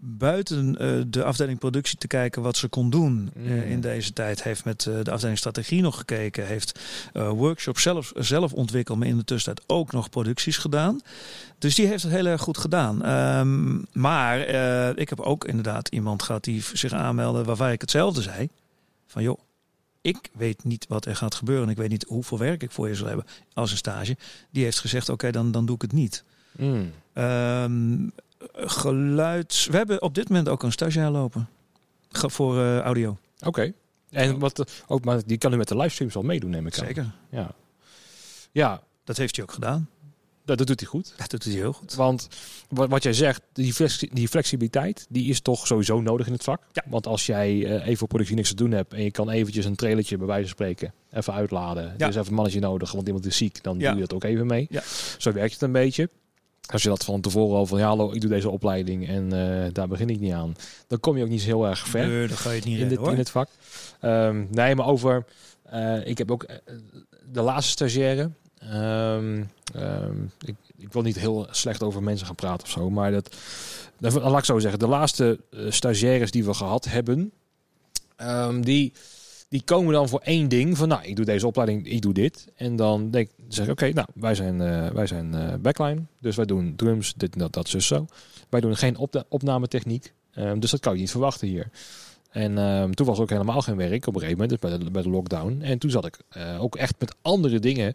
[0.00, 3.62] buiten uh, de afdeling productie te kijken wat ze kon doen uh, Mm.
[3.62, 4.42] in deze tijd.
[4.42, 6.46] Heeft met de afdeling strategie nog gekeken.
[6.46, 6.80] Heeft
[7.12, 11.00] workshops zelf, zelf ontwikkeld, maar in de tussentijd ook nog producties gedaan.
[11.58, 13.08] Dus die heeft het heel erg goed gedaan.
[13.08, 14.38] Um, maar
[14.98, 18.48] ik heb ook inderdaad iemand gehad die zich aanmeldde waarvan ik hetzelfde zei.
[19.06, 19.38] Van joh,
[20.00, 21.68] ik weet niet wat er gaat gebeuren.
[21.68, 24.16] Ik weet niet hoeveel werk ik voor je zal hebben als een stage.
[24.50, 26.24] Die heeft gezegd, oké, okay, dan, dan doe ik het niet.
[26.56, 26.92] Mm.
[27.14, 28.12] Um,
[28.54, 29.66] geluids...
[29.66, 31.48] We hebben op dit moment ook een stagiair lopen.
[32.10, 33.10] Voor uh, audio.
[33.38, 33.48] Oké.
[33.48, 33.74] Okay.
[34.10, 36.86] En wat, ook, maar die kan nu met de livestreams al meedoen, neem ik aan.
[36.86, 37.12] Zeker.
[37.30, 37.50] Ja.
[38.52, 38.82] Ja.
[39.04, 39.88] Dat heeft hij ook gedaan.
[40.44, 41.12] Dat, dat doet hij goed.
[41.16, 41.94] Dat doet hij heel goed.
[41.94, 42.28] Want
[42.68, 43.74] wat, wat jij zegt, die,
[44.12, 46.62] die flexibiliteit, die is toch sowieso nodig in het vak.
[46.72, 46.84] Ja.
[46.88, 49.64] Want als jij uh, even voor productie niks te doen hebt en je kan eventjes
[49.64, 51.84] een trailertje bij wijze van spreken even uitladen.
[51.84, 51.92] Ja.
[51.98, 53.90] Er is even een mannetje nodig, want iemand is ziek, dan ja.
[53.90, 54.66] doe je dat ook even mee.
[54.70, 54.82] Ja.
[55.18, 56.10] Zo werkt het een beetje.
[56.66, 59.64] Als je dat van tevoren al van ja, hallo, ik doe deze opleiding en uh,
[59.72, 60.54] daar begin ik niet aan.
[60.86, 62.08] Dan kom je ook niet zo heel erg ver.
[62.08, 63.48] Nee, dan ga je het niet in, redden, dit, in het vak.
[64.02, 65.24] Um, nee, maar over
[66.04, 66.46] ik heb ook
[67.32, 68.30] de laatste stagiaire.
[68.60, 69.44] Ehm,
[69.74, 73.36] ehm, ik, ik, wil niet heel slecht over mensen gaan praten of zo, maar dat,
[73.98, 74.78] dat laat ik zo zeggen.
[74.78, 77.32] De laatste stagiaires die we gehad hebben,
[78.18, 78.92] um, die
[79.50, 82.46] die komen dan voor één ding van, nou, ik doe deze opleiding, ik doe dit.
[82.54, 86.36] En dan denk zeg ik, oké, nou, wij zijn, uh, wij zijn uh, backline, dus
[86.36, 88.06] wij doen drums, dit, dat, dat, dus zo.
[88.48, 90.12] Wij doen geen op opnametechniek,
[90.58, 91.70] dus dat kan je niet verwachten hier.
[92.30, 94.78] En um, toen was er ook helemaal geen werk op een gegeven moment, dus bij
[94.78, 95.60] de, bij de lockdown.
[95.62, 97.94] En toen zat ik uh, ook echt met andere dingen,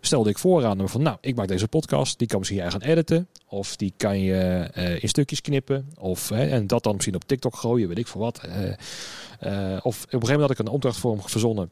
[0.00, 2.80] stelde ik voor aan van, nou, ik maak deze podcast, die kan misschien jij gaan
[2.80, 3.28] editen.
[3.48, 5.88] Of die kan je uh, in stukjes knippen.
[5.98, 8.40] Of, en dat dan misschien op TikTok gooien, weet ik voor wat.
[8.44, 11.70] Uh, of op een gegeven moment had ik een opdracht voor hem verzonnen.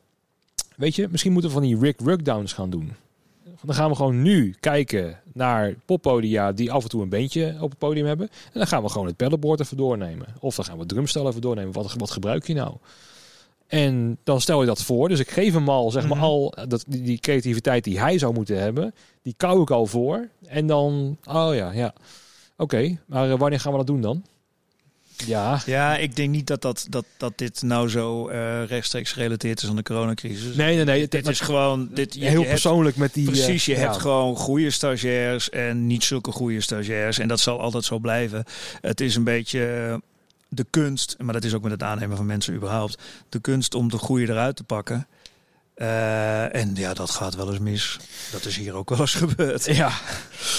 [0.77, 2.93] Weet je, misschien moeten we van die Rick Rugdowns gaan doen.
[3.63, 7.71] Dan gaan we gewoon nu kijken naar poppodia die af en toe een beentje op
[7.71, 8.29] het podium hebben.
[8.29, 10.27] En dan gaan we gewoon het pedalboard even doornemen.
[10.41, 11.73] Of dan gaan we het drumstel even doornemen.
[11.73, 12.77] Wat, wat gebruik je nou?
[13.67, 15.09] En dan stel je dat voor.
[15.09, 16.27] Dus ik geef hem al, zeg maar, mhm.
[16.27, 18.95] al dat, die, creativiteit die hij zou moeten hebben.
[19.23, 20.29] Die kou ik al voor.
[20.47, 21.95] En dan, oh ja, ja.
[22.57, 24.25] Oké, maar eh, wanneer gaan we dat doen dan?
[25.17, 25.61] Ja.
[25.67, 29.69] ja, ik denk niet dat, dat, dat, dat dit nou zo uh, rechtstreeks gerelateerd is
[29.69, 30.57] aan de coronacrisis.
[30.57, 31.09] Nee, nee, nee.
[31.09, 33.25] Dit, is gewoon dit, je, heel persoonlijk met die.
[33.25, 37.19] Precies, je eh, hebt gewoon goede stagiairs en niet zulke goede stagiairs.
[37.19, 38.45] En dat zal altijd zo blijven.
[38.81, 40.01] Het is een beetje
[40.49, 43.03] de kunst, maar dat is ook met het aannemen van mensen überhaupt.
[43.29, 45.07] De kunst om de goede eruit te pakken.
[45.77, 47.99] Uh, en ja, dat gaat wel eens mis.
[48.33, 49.65] Dat is hier ook wel eens gebeurd.
[49.65, 49.93] Ja,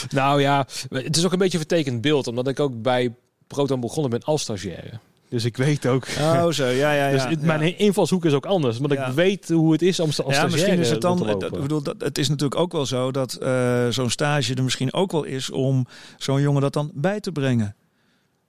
[0.09, 3.13] nou ja, het is ook een beetje een vertekend beeld, omdat ik ook bij
[3.47, 4.99] Proton begonnen ben als stagiaire.
[5.29, 6.07] Dus ik weet ook.
[6.19, 7.07] Oh, zo, ja, ja.
[7.07, 8.77] ja dus mijn invalshoek is ook anders.
[8.77, 11.29] Want ik weet hoe het is om als ja, misschien is het dan.
[11.29, 14.93] Ik bedoel, dat, het is natuurlijk ook wel zo dat uh, zo'n stage er misschien
[14.93, 15.87] ook wel is om
[16.17, 17.75] zo'n jongen dat dan bij te brengen.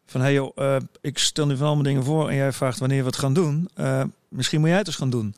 [0.06, 3.00] Van hey joh, uh, ik stel nu van allemaal dingen voor en jij vraagt wanneer
[3.00, 3.68] we het gaan doen.
[3.80, 5.34] Uh, misschien moet jij het eens gaan doen.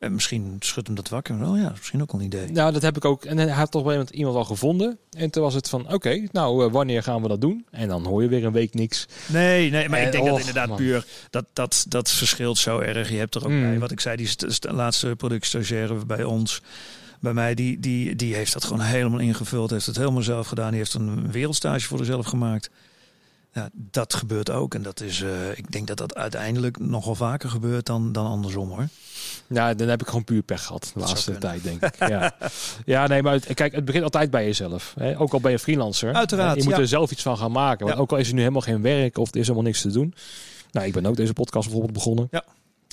[0.00, 1.38] En misschien schudt hem dat wakker.
[1.38, 2.52] Wel ja, misschien ook al een idee.
[2.52, 3.24] Nou, dat heb ik ook.
[3.24, 4.98] En hij had toch wel iemand al gevonden.
[5.10, 7.66] En toen was het van, oké, nou, uh, wanneer gaan we dat doen?
[7.70, 9.06] En dan hoor je weer een week niks.
[9.26, 13.10] Nee, nee, maar en, ik denk dat inderdaad puur, dat, dat, dat verschilt zo erg.
[13.10, 13.60] Je hebt er ook mm.
[13.60, 16.62] bij, wat ik zei, die st laatste productstagiaire bij ons,
[17.20, 19.70] bij mij, die, die, die heeft dat gewoon helemaal ingevuld.
[19.70, 20.70] Heeft het helemaal zelf gedaan.
[20.70, 22.70] Die heeft een wereldstage voor zichzelf gemaakt.
[23.52, 24.74] Ja, dat gebeurt ook.
[24.74, 28.68] En dat is, uh, ik denk dat dat uiteindelijk nogal vaker gebeurt dan, dan andersom
[28.68, 28.88] hoor.
[29.46, 32.08] Ja, dan heb ik gewoon puur pech gehad de laatste tijd, denk ik.
[32.08, 32.36] Ja.
[32.84, 34.94] ja, nee, maar kijk, het begint altijd bij jezelf.
[34.98, 35.18] Hè?
[35.18, 36.14] Ook al ben je freelancer.
[36.14, 36.56] Uiteraard.
[36.56, 37.86] Je moet er zelf iets van gaan maken.
[37.86, 39.90] Want ook al is er nu helemaal geen werk of er is helemaal niks te
[39.90, 40.14] doen.
[40.70, 42.28] Nou, ik ben ook deze podcast bijvoorbeeld begonnen.
[42.30, 42.44] Ja.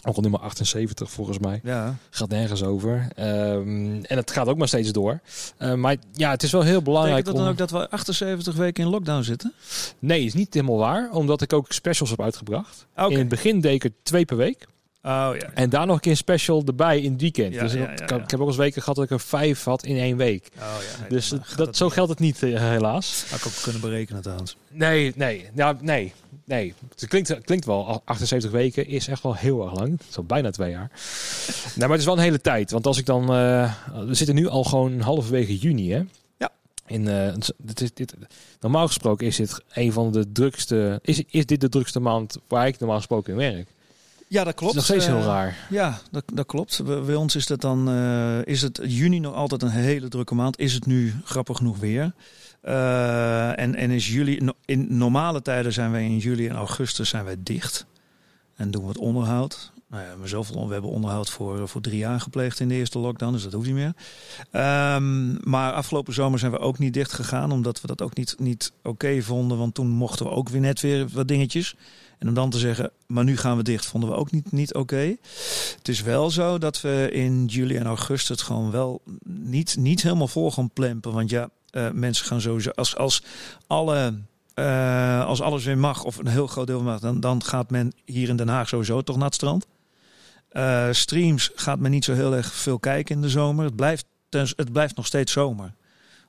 [0.08, 1.60] Ook al nummer 78 volgens mij.
[1.64, 1.96] Ja.
[2.10, 3.08] Gaat nergens over.
[3.20, 5.20] Um, en het gaat ook maar steeds door.
[5.60, 7.26] Uh, maar ja, het is wel heel belangrijk.
[7.26, 9.54] Denk dat dan ook dat we 78 weken in lockdown zitten?
[10.00, 11.10] Nee, is niet helemaal waar.
[11.12, 12.86] Omdat ik ook specials heb uitgebracht.
[12.96, 13.10] Okay.
[13.10, 14.68] In het begin deed ik er twee per week.
[15.08, 15.50] Oh, ja.
[15.54, 17.54] En daar nog een keer een special erbij in het weekend.
[17.54, 19.98] Ja, dus ik, ik heb ook eens weken gehad dat ik er vijf had in
[19.98, 20.50] één week.
[20.58, 23.26] Oh, ja, nee, dus dat, zo geldt het niet, uh, helaas.
[23.30, 24.58] Had ik ook kunnen berekenen trouwens.
[24.70, 26.14] Nee, nee, ja, nee,
[26.48, 26.74] nee.
[26.90, 30.00] Het klinkt, klinkt wel, 78 weken is echt wel heel erg lang.
[30.10, 30.92] Zo bijna twee jaar.
[31.64, 32.72] nou, maar het is wel een hele tijd.
[32.72, 33.74] Want als ik dan, uh,
[34.06, 36.02] we zitten nu al gewoon halverwege juni, hè?
[36.38, 36.52] Ja.
[36.88, 38.14] In, uh, dit is, dit,
[38.60, 42.68] normaal gesproken is dit een van de drukste, is, is dit de drukste maand waar
[42.68, 43.68] ik normaal gesproken in werk.
[44.28, 44.76] Ja, dat klopt.
[44.76, 45.68] nog steeds heel eh, raar.
[45.70, 46.84] Ja, dat, dat klopt.
[47.06, 50.60] Bij, ons is dat dan uh, is het juni nog altijd een hele drukke maand.
[50.60, 52.14] Is het nu grappig genoeg weer.
[52.68, 57.26] Uh, en, en is juli, in normale tijden zijn wij in juli en augustus zijn
[57.26, 57.86] wij dicht.
[58.56, 59.72] En doen we het onderhoud.
[59.90, 63.32] Nou ja, we, we hebben onderhoud voor, voor drie jaar gepleegd in de eerste lockdown,
[63.32, 63.94] dus dat hoeft niet meer.
[64.96, 68.36] Um, maar afgelopen zomer zijn we ook niet dicht gegaan, omdat we dat ook niet,
[68.40, 69.58] niet oké vonden.
[69.58, 71.76] Want toen mochten we ook weer net weer wat dingetjes.
[72.18, 74.74] En om dan te zeggen, maar nu gaan we dicht, vonden we ook niet, niet
[74.74, 75.16] oké.
[75.78, 80.04] Het is wel zo dat we in juli en augustus het gewoon wel niet, niet
[80.04, 81.14] helemaal vol gaan plempen.
[81.14, 83.24] Want ja, uh, mensen gaan sowieso, als, als,
[83.68, 84.20] alle,
[84.56, 87.94] uh, als alles weer mag, of een heel groot deel mag, dan, dan gaat men
[88.06, 89.68] hier in Den Haag sowieso toch naar het strand.
[90.52, 93.66] Uh, streams gaat men niet zo heel erg veel kijken in de zomer.
[93.66, 95.74] Het blijft, het blijft nog steeds zomer.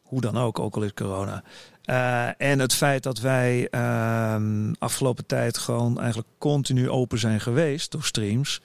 [0.02, 1.42] Hoe dan ook, ook al is corona.
[1.90, 4.36] Uh, en het feit dat wij uh,
[4.78, 8.60] afgelopen tijd gewoon eigenlijk continu open zijn geweest door streams,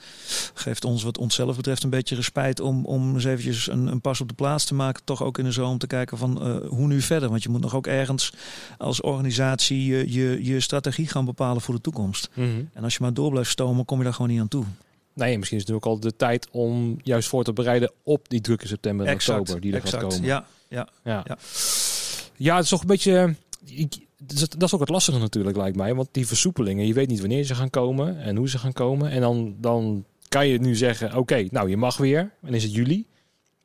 [0.54, 4.22] geeft ons wat onszelf betreft een beetje respijt om, om eens eventjes een, een pas
[4.22, 5.04] op de plaats te maken.
[5.04, 7.30] Toch ook in de zomer om te kijken van uh, hoe nu verder.
[7.30, 8.34] Want je moet nog ook ergens
[8.78, 12.30] als organisatie je, je, je strategie gaan bepalen voor de toekomst.
[12.34, 12.70] Mm -hmm.
[12.74, 14.66] En als je maar door blijft stomen, kom je daar gewoon niet aan toe.
[15.14, 18.42] Nee, misschien is het ook al de tijd om juist voor te bereiden op die
[18.42, 20.28] drukke september en exact, oktober die er exact, gaat komen.
[20.28, 21.24] Ja, ja, ja.
[21.26, 21.38] ja.
[22.44, 23.36] Ja, het is toch een beetje.
[24.56, 25.96] dat is ook het lastige natuurlijk, lijkt mij.
[25.96, 29.12] Want die versoepelingen, je weet niet wanneer ze gaan komen en hoe ze gaan komen.
[29.12, 32.32] En dan, dan kan je nu zeggen, oké, nou je mag weer.
[32.42, 33.06] En is het juli.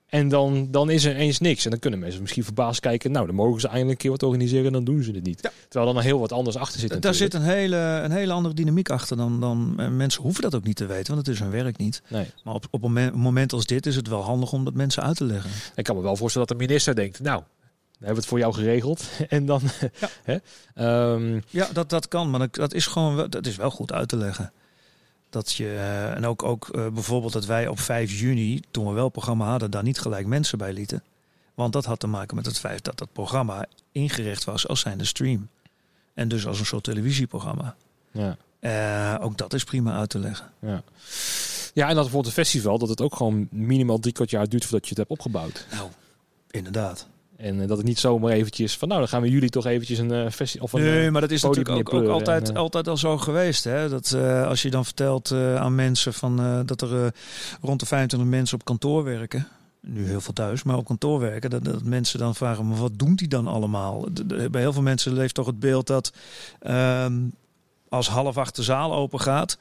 [0.06, 1.64] En dan, dan is er eens niks.
[1.64, 3.10] En dan kunnen mensen misschien verbaasd kijken.
[3.10, 5.50] Nou, dan mogen ze eindelijk een keer wat organiseren en dan doen ze het niet.
[5.68, 7.02] Terwijl dan heel wat anders achter zit.
[7.02, 10.54] Daar zit een hele, een hele andere dynamiek achter dan, dan eh, mensen hoeven dat
[10.54, 12.02] ook niet te weten, want het is hun werk niet.
[12.08, 12.26] Nee.
[12.44, 15.16] Maar op, op een moment als dit is het wel handig om dat mensen uit
[15.16, 15.50] te leggen.
[15.74, 17.42] Ik kan me wel voorstellen dat de minister denkt, nou,
[17.98, 19.04] we hebben het voor jou geregeld.
[19.28, 19.62] en dan.
[20.00, 20.08] Ja,
[20.74, 21.12] hè?
[21.12, 24.16] Um, ja dat, dat kan, maar dat is gewoon dat is wel goed uit te
[24.16, 24.52] leggen.
[25.30, 28.92] Dat je, uh, en ook, ook uh, bijvoorbeeld dat wij op 5 juni, toen we
[28.92, 31.02] wel het programma hadden, daar niet gelijk mensen bij lieten.
[31.54, 35.04] Want dat had te maken met het feit dat dat programma ingericht was als zijnde
[35.04, 35.48] stream.
[36.14, 37.76] En dus als een soort televisieprogramma.
[38.10, 38.36] Ja.
[38.60, 40.50] Uh, ook dat is prima uit te leggen.
[40.60, 40.82] Ja.
[41.74, 44.64] Ja, en dat bijvoorbeeld een festival, dat het ook gewoon minimaal drie kwart jaar duurt
[44.64, 45.66] voordat je het hebt opgebouwd.
[45.70, 45.90] Nou,
[46.50, 47.06] inderdaad.
[47.38, 50.12] En dat het niet zomaar eventjes van, nou, dan gaan we jullie toch eventjes een
[50.12, 52.88] uh, festival of een Nee, maar dat is natuurlijk ook, ook altijd, en, uh, altijd
[52.88, 53.64] al zo geweest.
[53.64, 53.88] Hè?
[53.88, 57.12] Dat uh, als je dan vertelt aan mensen van dat er
[57.60, 59.48] rond de 25 mensen op kantoor werken.
[59.80, 61.50] Nu heel veel thuis, maar op kantoor werken.
[61.50, 64.04] Dat, dat mensen dan vragen, maar wat doen die dan allemaal?
[64.12, 66.12] De, bij heel veel mensen leeft toch het beeld dat
[66.60, 67.14] ehm,
[67.88, 69.58] als half acht de zaal open gaat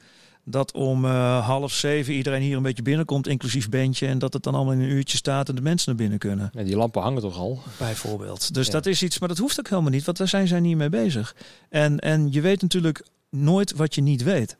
[0.50, 4.06] dat om uh, half zeven iedereen hier een beetje binnenkomt, inclusief bandje.
[4.06, 6.50] En dat het dan allemaal in een uurtje staat en de mensen naar binnen kunnen.
[6.52, 7.62] Ja, die lampen hangen toch al?
[7.78, 8.54] Bijvoorbeeld.
[8.54, 8.72] Dus ja.
[8.72, 10.88] dat is iets, maar dat hoeft ook helemaal niet, want daar zijn zij niet mee
[10.88, 11.36] bezig.
[11.68, 14.56] En, en je weet natuurlijk nooit wat je niet weet.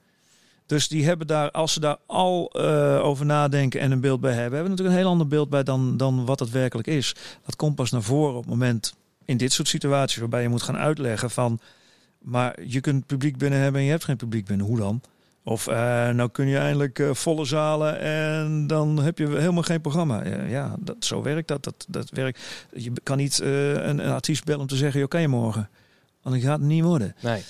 [0.67, 4.33] Dus die hebben daar, als ze daar al uh, over nadenken en een beeld bij
[4.33, 7.15] hebben, hebben natuurlijk een heel ander beeld bij dan, dan wat het werkelijk is.
[7.45, 10.63] Dat komt pas naar voren op het moment in dit soort situaties waarbij je moet
[10.63, 11.61] gaan uitleggen van,
[12.19, 14.67] maar je kunt publiek binnen hebben en je hebt geen publiek binnen.
[14.67, 15.01] Hoe dan?
[15.49, 15.75] Of uh,
[16.09, 20.25] nou kun je eindelijk uh, volle zalen en dan heb je helemaal geen programma.
[20.25, 21.65] Ja, ja dat, zo werkt dat.
[21.65, 21.87] dat.
[21.89, 22.41] Dat werkt.
[22.73, 25.69] Je kan niet uh, een, een, artiest bellen om te zeggen, oké okay, morgen.
[26.23, 27.15] Want gaat het niet worden.
[27.21, 27.43] Nee.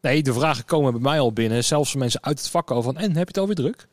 [0.00, 1.64] nee, de vragen komen bij mij al binnen.
[1.64, 3.86] Zelfs mensen uit het vak over van, en heb je het alweer druk?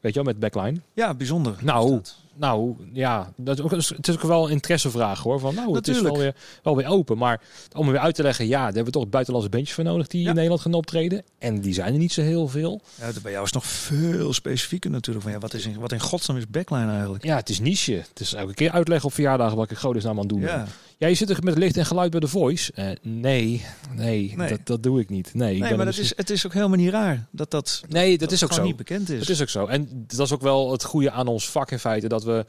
[0.00, 0.80] Weet je wel, met backline.
[0.92, 1.54] Ja, bijzonder.
[1.60, 2.00] Nou,
[2.40, 5.40] nou ja, dat is ook, het is ook wel een interessevraag hoor.
[5.40, 5.86] Van, nou, Natuurlijk.
[5.86, 7.18] het is wel weer, wel weer open.
[7.18, 7.40] Maar
[7.76, 10.22] om weer uit te leggen, ja, daar hebben we toch buitenlandse bandjes voor nodig die
[10.22, 10.28] Ja.
[10.28, 11.22] in Nederland gaan optreden.
[11.38, 12.80] En die zijn er niet zo heel veel.
[13.00, 15.24] Ja, bij jou is nog veel specifieker natuurlijk.
[15.24, 17.24] Van, ja, wat, is in, wat in godsnaam is backline eigenlijk?
[17.24, 17.92] Ja, het is niche.
[17.92, 20.66] Het is elke keer uitleggen op verjaardagen wat ik godesnaam aan het doen ben.
[21.00, 21.06] Ja.
[21.06, 22.72] Je zit er met licht en geluid bij de voice.
[22.72, 24.48] Eh, nee, nee, Nee.
[24.48, 25.34] Dat, dat doe ik niet.
[25.34, 27.82] Nee, ik Nee, maar dat dus- is, het is ook helemaal niet raar dat dat,
[27.88, 28.62] Nee, dat, is ook zo.
[28.62, 29.18] niet bekend is.
[29.18, 29.66] Dat is ook zo.
[29.66, 32.08] En dat is ook wel het goede aan ons vak in feite.
[32.08, 32.44] Dat, we,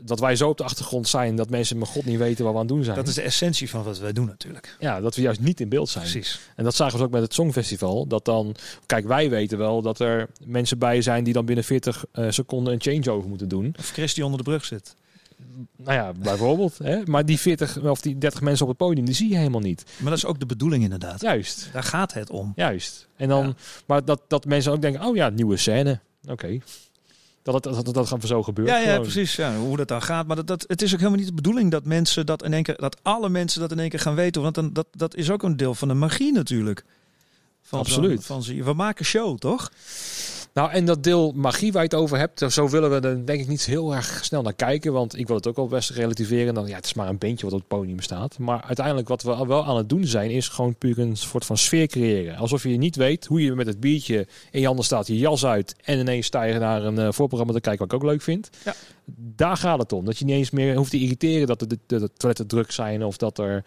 [0.00, 2.58] dat wij zo op de achtergrond zijn dat mensen mijn god niet weten wat we
[2.58, 2.96] aan het doen zijn.
[2.96, 4.76] Dat is de essentie van wat wij doen natuurlijk.
[4.80, 6.04] Ja, dat we juist niet in beeld zijn.
[6.04, 6.40] Precies.
[6.56, 8.06] En dat zagen we ook met het Songfestival.
[8.06, 8.54] Dat dan,
[8.86, 12.72] kijk, wij weten wel dat er mensen bij zijn die dan binnen 40 eh, seconden
[12.72, 13.74] een changeover moeten doen.
[13.78, 14.94] Of Chris die onder de brug zit.
[15.76, 16.78] Nou ja, bijvoorbeeld.
[16.78, 17.00] Hè?
[17.04, 19.84] Maar die 40 of die 30 mensen op het podium, die zie je helemaal niet.
[19.98, 21.20] Maar dat is ook de bedoeling inderdaad.
[21.20, 22.52] Juist, Daar gaat het om.
[22.56, 23.08] juist.
[23.16, 23.54] En dan, Ja.
[23.86, 26.00] maar dat, dat mensen ook denken, oh ja, nieuwe scène.
[26.28, 26.58] Oké.
[27.42, 28.68] Dat, dat, dat, dat, dat gewoon zo gebeurt.
[28.68, 29.00] Ja, ja gewoon.
[29.02, 29.36] precies.
[29.36, 30.26] Ja, hoe dat dan gaat.
[30.26, 32.62] Maar dat, dat, het is ook helemaal niet de bedoeling dat mensen dat in één
[32.62, 34.42] keer, dat alle mensen dat in één keer gaan weten.
[34.42, 36.84] Want dan, dat, dat is ook een deel van de magie natuurlijk.
[37.62, 38.24] Van Absoluut.
[38.24, 39.70] Van, zo- we maken show, toch?
[40.56, 43.40] Nou, en dat deel magie waar je het over hebt, zo willen we er denk
[43.40, 44.92] ik niet heel erg snel naar kijken.
[44.92, 46.54] Want ik wil het ook wel best relativeren.
[46.54, 48.38] Dan, ja, het is maar een bandje wat op het podium staat.
[48.38, 51.44] Maar uiteindelijk wat we al wel aan het doen zijn, is gewoon puur een soort
[51.44, 52.36] van sfeer creëren.
[52.36, 55.46] Alsof je niet weet hoe je met het biertje in je handen staat, je jas
[55.46, 55.74] uit.
[55.84, 58.50] En ineens sta je naar een eh, voorprogramma te kijken, wat ik ook leuk vind.
[58.64, 58.74] Ja.
[59.14, 60.04] Daar gaat het om.
[60.04, 63.04] Dat je niet eens meer hoeft te irriteren dat de, de, de toiletten druk zijn
[63.04, 63.64] of dat er...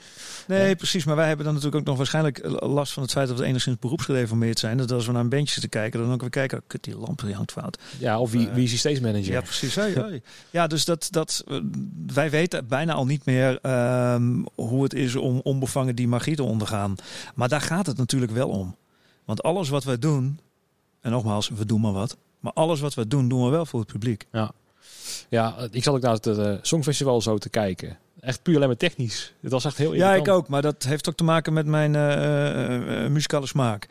[0.48, 0.76] Nee, Ja.
[0.76, 1.06] precies.
[1.06, 3.80] Maar wij hebben dan natuurlijk ook nog waarschijnlijk last van het feit dat we enigszins
[3.80, 4.78] beroepsgereformeerd zijn.
[4.78, 6.98] Dat als we naar een bandje zitten kijken, dan ook weer kijken, oh, kut, die
[6.98, 7.80] lamp die hangt fout.
[8.00, 9.32] Ja, of wie, Eh, wie is die steeds manager?
[9.32, 9.76] Ja, precies.
[9.76, 10.22] Hoi.
[10.50, 11.58] Ja, dus dat, dat, eh,
[12.14, 16.44] wij weten bijna al niet meer ehm, hoe het is om onbevangen die magie te
[16.44, 16.96] ondergaan.
[17.36, 18.76] Maar daar gaat het natuurlijk wel om.
[19.26, 20.40] Want alles wat wij doen,
[21.02, 22.18] en nogmaals, we doen maar wat.
[22.40, 24.26] Maar alles wat we doen, doen we wel voor het publiek.
[24.32, 24.52] Ja,
[25.72, 27.98] ik zat ook naar het eh, Songfestival zo te kijken.
[28.20, 29.34] Echt puur alleen maar technisch.
[29.42, 30.48] Het was echt heel Ja, ik ook.
[30.48, 33.88] Maar dat heeft ook te maken met mijn eh, eh, muzikale smaak.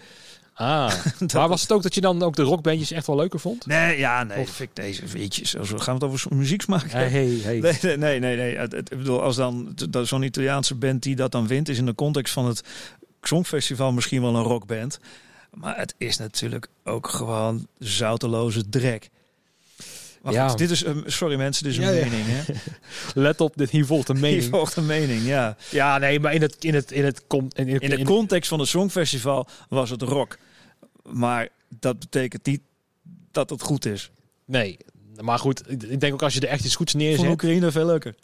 [0.55, 0.93] Ah,
[1.35, 3.67] maar was het ook dat je dan ook de rockbandjes echt wel leuker vond?
[3.67, 4.39] Nee, ja, nee.
[4.39, 5.57] Of- ik deze weetjes.
[5.57, 7.61] Als we gaan we het over muzieksmaak Hey, hey, hey.
[7.61, 8.69] Nee, nee, nee, nee.
[8.69, 12.33] Ik bedoel, als dan zo'n Italiaanse band die dat dan wint, is in de context
[12.33, 12.63] van het
[13.23, 15.01] Songfestival misschien wel een rockband.
[15.55, 19.09] Maar het is natuurlijk ook gewoon zouteloze drek.
[20.31, 20.55] Ja.
[20.55, 22.05] dit is, een- sorry mensen, dit is een Ja, ja.
[22.05, 22.25] mening.
[22.27, 22.43] Hè?
[23.23, 24.51] Let op, dit hier volgt een Hier mening.
[24.51, 25.57] volgt een mening, ja.
[25.71, 28.59] Ja, nee, maar in het, in het, in het, in, in, In de context van
[28.59, 30.39] het Songfestival was het rock.
[31.03, 31.49] Maar
[31.81, 32.61] dat betekent niet
[33.31, 34.11] dat het goed is.
[34.45, 34.77] Nee,
[35.21, 37.29] maar goed, ik denk ook als je er echt iets goeds Voor neerzet.
[37.31, 38.15] Oekraïne veel leuker.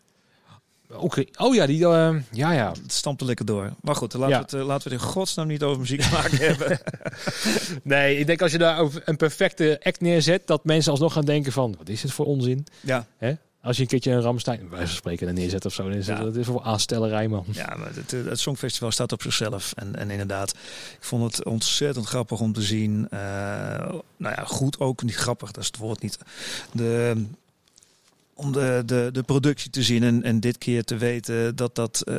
[0.96, 1.24] Oké.
[1.36, 2.72] Oh ja, die, uh, ja, ja.
[2.82, 3.72] Het stampte lekker door.
[3.80, 4.44] Maar goed, laten, ja.
[4.50, 6.80] we, het, laten we het in godsnaam niet over muziek maken hebben.
[7.82, 11.52] nee, ik denk als je daar een perfecte act neerzet, dat mensen alsnog gaan denken
[11.52, 12.66] van, wat is dit voor onzin?
[12.80, 13.06] Ja.
[13.16, 13.34] Hè?
[13.64, 16.22] Als je een keertje een Ramstein, bij spreken, er neerzet of zo, dan is ja.
[16.22, 17.44] dat is voor aanstellerij, man.
[17.50, 19.72] Ja, maar het, het Songfestival staat op zichzelf.
[19.74, 20.50] En, en inderdaad,
[20.96, 23.08] ik vond het ontzettend grappig om te zien.
[23.10, 23.18] Uh,
[24.16, 26.18] nou ja, goed ook, niet grappig, dat is het woord niet.
[26.72, 27.24] De,
[28.34, 32.02] om de, de, de productie te zien en, en dit keer te weten dat dat
[32.08, 32.14] uh,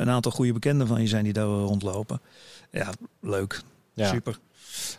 [0.00, 2.20] een aantal goede bekenden van je zijn die daar rondlopen.
[2.70, 2.90] Ja,
[3.20, 3.60] leuk.
[3.94, 4.08] Ja.
[4.08, 4.38] Super.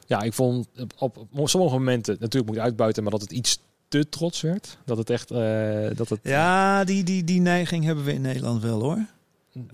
[0.07, 4.09] Ja, ik vond op, op sommige momenten natuurlijk moet uitbuiten, maar dat het iets te
[4.09, 4.77] trots werd.
[4.85, 5.31] Dat het echt.
[5.31, 9.05] Uh, dat het, ja, die, die, die neiging hebben we in Nederland wel hoor.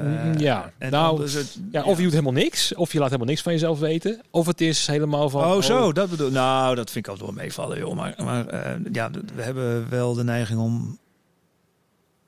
[0.01, 3.41] Uh, ja, nou, het, ja, of je doet helemaal niks, of je laat helemaal niks
[3.41, 5.43] van jezelf weten, of het is helemaal van.
[5.43, 6.31] Oh, zo, dat bedoel.
[6.31, 7.95] Nou, dat vind ik altijd wel meevallen, joh.
[7.95, 10.97] Maar, maar uh, ja, we hebben wel de neiging om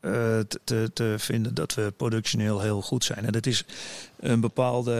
[0.02, 3.26] uh, te, te, te, vinden dat we productioneel heel goed zijn.
[3.26, 3.66] En dat is
[4.20, 4.92] een bepaalde,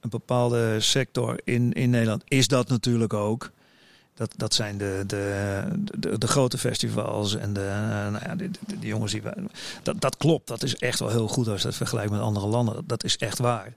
[0.00, 2.22] een bepaalde sector in, in Nederland.
[2.28, 3.50] Is dat natuurlijk ook.
[4.14, 5.62] Dat, dat zijn de, de,
[5.98, 8.48] de, de grote festivals en de, uh, nou ja,
[8.80, 9.22] jongens die
[9.82, 12.46] dat, dat klopt, dat is echt wel heel goed als je dat vergelijkt met andere
[12.46, 12.84] landen.
[12.86, 13.74] Dat is echt waar.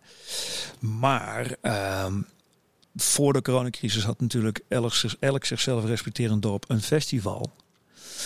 [0.79, 1.55] Maar
[2.05, 2.25] um,
[2.95, 7.51] voor de coronacrisis had natuurlijk elk, elk zichzelf respecterend dorp een festival.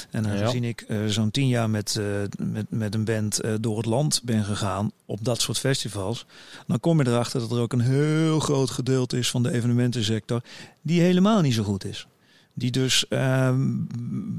[0.10, 0.70] En aangezien ja.
[0.70, 2.06] ik uh, zo'n tien jaar met, uh,
[2.38, 6.26] met, met een band uh, door het land ben gegaan op dat soort festivals,
[6.68, 10.42] dan kom je erachter dat er ook een heel groot gedeelte is van de evenementensector
[10.82, 12.08] die helemaal niet zo goed is.
[12.54, 13.60] Die dus ehm,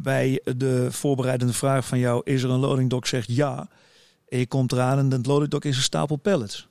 [0.02, 3.68] bij de voorbereidende vraag van jou, is er een loading dock, zegt ja.
[4.28, 6.68] En je komt eraan en het loading dock is een stapel pallets.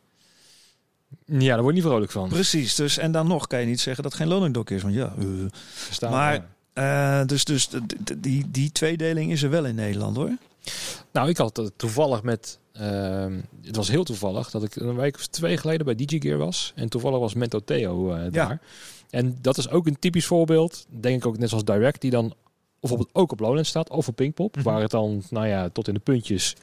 [1.25, 2.29] Ja, daar word je niet vrolijk van.
[2.29, 4.81] Precies, dus en dan nog kan je niet zeggen dat het geen loading dock is,
[4.81, 5.13] want ja.
[6.09, 7.69] maar uh, dus dus
[8.17, 10.37] die, die tweedeling is er wel in Nederland hoor.
[11.11, 12.59] Nou, ik had het toevallig met.
[12.81, 13.25] Uh,
[13.61, 16.71] het was heel toevallig dat ik een week of twee geleden bij DJ Gear was.
[16.75, 18.31] En toevallig was Mento Theo uh, daar.
[18.31, 18.59] Ja.
[19.09, 20.85] En dat is ook een typisch voorbeeld.
[20.89, 22.33] Denk ik ook net zoals Direct, die dan
[22.79, 23.89] bijvoorbeeld ook op Lowland staat.
[23.89, 24.55] Of op Pinkpop.
[24.55, 24.71] Mm -hmm.
[24.71, 26.55] Waar het dan, nou ja, tot in de puntjes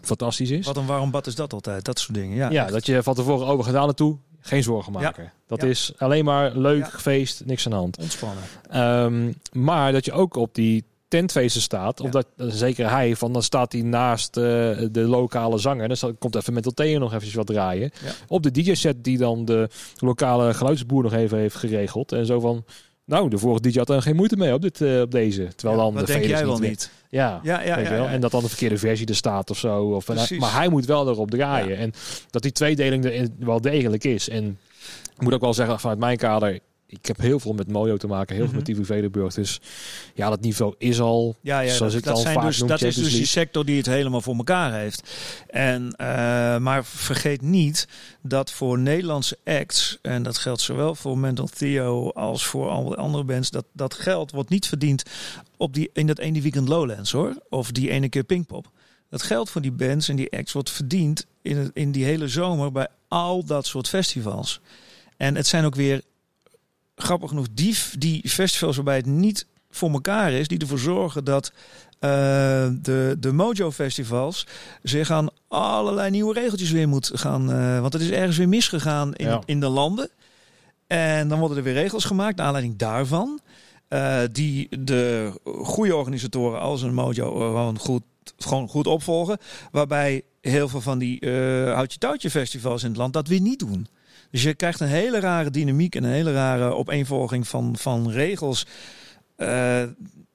[0.00, 0.66] fantastisch is.
[0.66, 1.84] Wat een warm bad is dat altijd?
[1.84, 2.36] Dat soort dingen.
[2.36, 5.22] Ja, ja dat je van tevoren over gedaan naartoe geen zorgen maken.
[5.22, 5.32] Ja.
[5.46, 5.68] Dat ja.
[5.68, 6.98] is alleen maar leuk, ja.
[6.98, 7.98] feest, niks aan de hand.
[7.98, 8.44] Ontspannen.
[8.74, 13.42] Um, maar dat je ook op die tentfeesten staat, of dat zeker hij, van dan
[13.42, 14.44] staat hij naast uh,
[14.90, 16.00] de lokale zanger.
[16.00, 17.90] Dan komt even met Theo nog even wat draaien.
[18.28, 22.12] Op de DJ-set die dan de lokale geluidsboer nog even heeft geregeld.
[22.12, 22.64] En zo van,
[23.04, 25.48] nou, de vorige DJ had er geen moeite mee op, dit, uh, op deze.
[25.54, 26.68] Terwijl dan dat de denk jij wel niet.
[26.68, 26.90] niet.
[27.08, 28.06] Ja, ja, ja, ja, wel.
[28.06, 29.84] En dat dan de verkeerde versie er staat of zo.
[29.84, 31.76] Of, maar hij moet wel erop draaien.
[31.76, 31.92] En
[32.30, 34.28] dat die tweedeling er wel degelijk is.
[34.28, 34.58] En
[35.14, 36.60] ik moet ook wel zeggen, vanuit mijn kader,
[36.92, 38.64] ik heb heel veel met Mojo te maken, heel mm -hmm.
[38.64, 39.34] veel met TV Vedenburg.
[39.34, 39.60] Dus
[40.14, 42.58] ja, dat niveau is al, ja, ja, zoals dat, ik dat al zijn vaak dus,
[42.58, 45.10] noem, Dat is dus die sector die het helemaal voor elkaar heeft.
[45.46, 46.06] En, uh,
[46.58, 47.88] maar vergeet niet
[48.22, 53.24] dat voor Nederlandse acts, en dat geldt zowel voor Mental Theo als voor alle andere
[53.24, 55.02] bands, dat, dat geld wordt niet verdiend
[55.56, 57.36] op die, in dat ene weekend Lowlands hoor.
[57.48, 58.70] Of die ene keer Pinkpop.
[59.08, 62.72] Dat geld voor die bands en die acts wordt verdiend in, in die hele zomer
[62.72, 64.60] bij al dat soort festivals.
[65.16, 66.02] En het zijn ook weer
[66.96, 71.52] grappig genoeg die, die festivals waarbij het niet voor elkaar is, die ervoor zorgen dat
[72.04, 72.10] uh,
[72.82, 74.46] de, de Mojo-festivals
[74.82, 77.50] zich aan allerlei nieuwe regeltjes weer moet gaan.
[77.50, 79.40] Uh, want het is ergens weer misgegaan in, ja.
[79.44, 80.10] in de landen.
[80.86, 83.40] En dan worden er weer regels gemaakt naar aanleiding daarvan.
[83.88, 88.02] Uh, die de goede organisatoren als een Mojo gewoon goed,
[88.36, 89.38] gewoon goed opvolgen.
[89.70, 91.30] Waarbij heel veel van die
[91.66, 93.86] houtje-touwtje festivals in het land dat weer niet doen.
[94.32, 98.66] Dus je krijgt een hele rare dynamiek en een hele rare opeenvolging van, van regels.
[99.36, 99.82] Uh,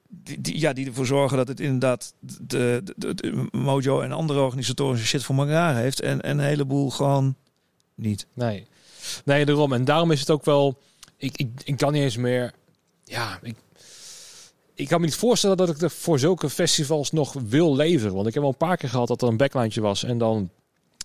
[0.07, 4.99] die, die, ja, die ervoor zorgen dat het inderdaad de, de, Mojo en andere organisatoren
[4.99, 6.01] shit voor elkaar heeft.
[6.01, 7.35] En, en een heleboel gewoon
[7.95, 8.27] niet.
[8.33, 8.67] Nee.
[9.25, 9.73] nee, daarom.
[9.73, 10.77] En daarom is het ook wel...
[11.17, 12.53] Ik, ik, ik kan niet eens meer...
[13.03, 13.55] Ja, ik,
[14.73, 18.15] ik kan me niet voorstellen dat ik er voor zulke festivals nog wil leveren.
[18.15, 20.49] Want ik heb wel een paar keer gehad dat er een backline was en dan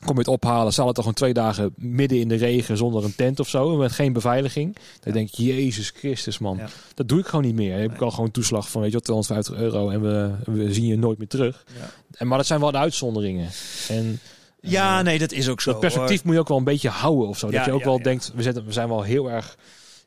[0.05, 3.05] kom je het ophalen, zal het toch gewoon twee dagen midden in de regen zonder
[3.05, 4.75] een tent of zo, met geen beveiliging.
[4.75, 5.13] Dan ja.
[5.13, 6.69] denk ik, Jezus Christus man, ja.
[6.95, 7.83] dat doe ik gewoon niet meer.
[7.83, 10.99] Ik heb al gewoon toeslag van, weet je, 250 euro en we, we zien je
[10.99, 11.65] nooit meer terug.
[11.79, 11.91] Ja.
[12.13, 13.51] En, maar dat zijn wel de uitzonderingen.
[13.89, 14.21] En
[14.61, 15.71] ja, uh, nee, dat is ook zo.
[15.71, 16.27] Dat perspectief hoor.
[16.27, 17.51] moet je ook wel een beetje houden of zo.
[17.51, 19.57] dat je ook wel denkt, we, zetten, we zijn wel heel erg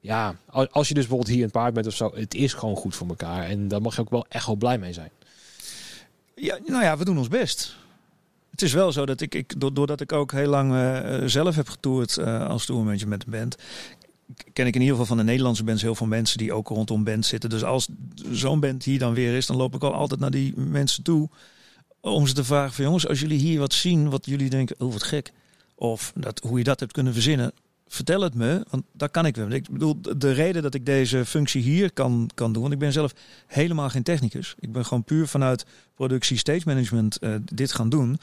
[0.06, 0.36] ja,
[0.72, 2.96] als je dus bijvoorbeeld hier in het paard bent of zo, het is gewoon goed
[2.96, 3.44] voor elkaar.
[3.44, 5.10] En daar mag je ook wel echt wel blij mee zijn.
[6.36, 7.76] Ja, nou ja, we doen ons best.
[8.56, 11.68] Het is wel zo dat ik, ik doordat ik ook heel lang uh, zelf heb
[11.68, 13.56] getoerd uh, als tourmanager met een band,
[14.54, 17.04] ken ik in ieder geval van de Nederlandse bands heel veel mensen die ook rondom
[17.04, 17.50] band zitten.
[17.50, 17.88] Dus als
[18.32, 21.30] zo'n band hier dan weer is, dan loop ik al altijd naar die mensen toe
[22.02, 24.92] om ze te vragen van jongens, als jullie hier wat zien, wat jullie denken, oh
[24.92, 25.32] wat gek.
[25.76, 27.52] Of dat, hoe je dat hebt kunnen verzinnen,
[27.88, 29.50] vertel het me, want daar kan ik wel.
[29.50, 32.92] Ik bedoel, de reden dat ik deze functie hier kan, kan doen, want ik ben
[32.92, 33.14] zelf
[33.48, 34.56] helemaal geen technicus.
[34.60, 35.66] Ik ben gewoon puur vanuit
[35.96, 38.20] productie stage management uh, dit gaan doen.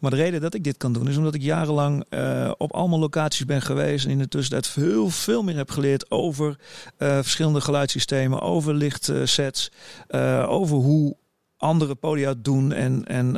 [0.00, 2.98] Maar de reden dat ik dit kan doen, is omdat ik jarenlang uh, op allemaal
[2.98, 7.60] locaties ben geweest en in de tussentijd veel, veel meer heb geleerd over uh, verschillende
[7.60, 9.70] geluidssystemen, over lichtsets,
[10.46, 11.16] over hoe
[11.56, 12.72] andere podia doen.
[12.72, 13.32] En, en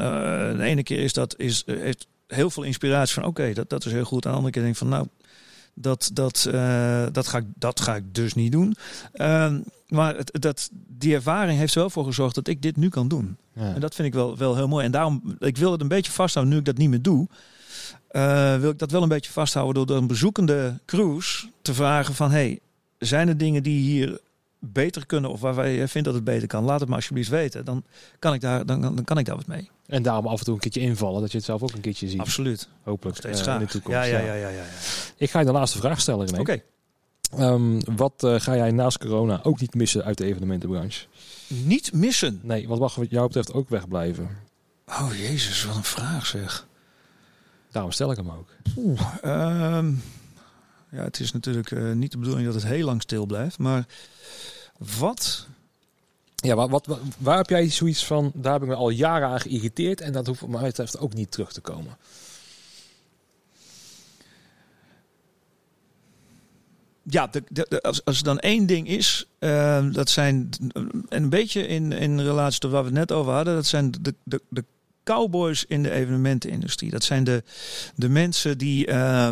[0.56, 3.92] de ene keer is dat is, heeft heel veel inspiratie van oké, dat, dat is
[3.92, 4.24] heel goed.
[4.24, 5.06] En de andere keer denk ik van nou,
[5.80, 8.76] dat, dat, uh, dat, ga ik, dat ga ik dus niet doen.
[9.14, 9.54] Uh,
[9.88, 13.08] maar het, dat, die ervaring heeft er wel voor gezorgd dat ik dit nu kan
[13.08, 13.36] doen.
[13.52, 13.74] Ja.
[13.74, 14.84] En dat vind ik wel, wel heel mooi.
[14.84, 17.26] En daarom, ik wil het een beetje vasthouden nu ik dat niet meer doe.
[18.12, 22.30] Uh, wil ik dat wel een beetje vasthouden door een bezoekende cruise te vragen van...
[22.30, 22.58] hey,
[22.98, 24.20] zijn er dingen die hier
[24.58, 26.64] beter kunnen of waar je vindt dat het beter kan?
[26.64, 27.64] Laat het maar alsjeblieft weten.
[27.64, 27.84] Dan
[28.18, 29.70] kan ik daar, dan, dan kan ik daar wat mee.
[29.88, 32.08] En daarom af en toe een keertje invallen, dat je het zelf ook een keertje
[32.08, 32.20] ziet.
[32.20, 32.68] Absoluut.
[32.82, 33.98] Hopelijk steeds uh, in de toekomst.
[33.98, 34.64] Ja, ja, ja, ja, ja, ja.
[35.16, 36.40] Ik ga je de laatste vraag stellen, Oké.
[36.40, 36.62] Okay.
[37.38, 41.06] Um, wat uh, ga jij naast corona ook niet missen uit de evenementenbranche?
[41.46, 42.40] Niet missen?
[42.42, 44.28] Nee, wat mag wat jou betreft ook wegblijven?
[44.86, 46.66] Oh jezus, wat een vraag zeg.
[47.70, 48.48] Daarom stel ik hem ook.
[48.76, 50.02] Oeh, um,
[50.90, 53.86] ja, het is natuurlijk uh, niet de bedoeling dat het heel lang stil blijft, maar
[55.00, 55.46] wat
[56.44, 59.40] ja, wat, wat, waar heb jij zoiets van, daar heb ik me al jaren aan
[59.40, 61.96] geïrriteerd en dat hoeft wat mij betreft ook niet terug te komen?
[67.02, 70.50] Ja, de, de, als, als er dan één ding is, uh, dat zijn,
[71.08, 74.14] een beetje in, in relatie tot waar we het net over hadden, dat zijn de,
[74.22, 74.64] de, de
[75.04, 76.90] cowboys in de evenementenindustrie.
[76.90, 77.42] Dat zijn de,
[77.94, 79.28] de mensen die, uh,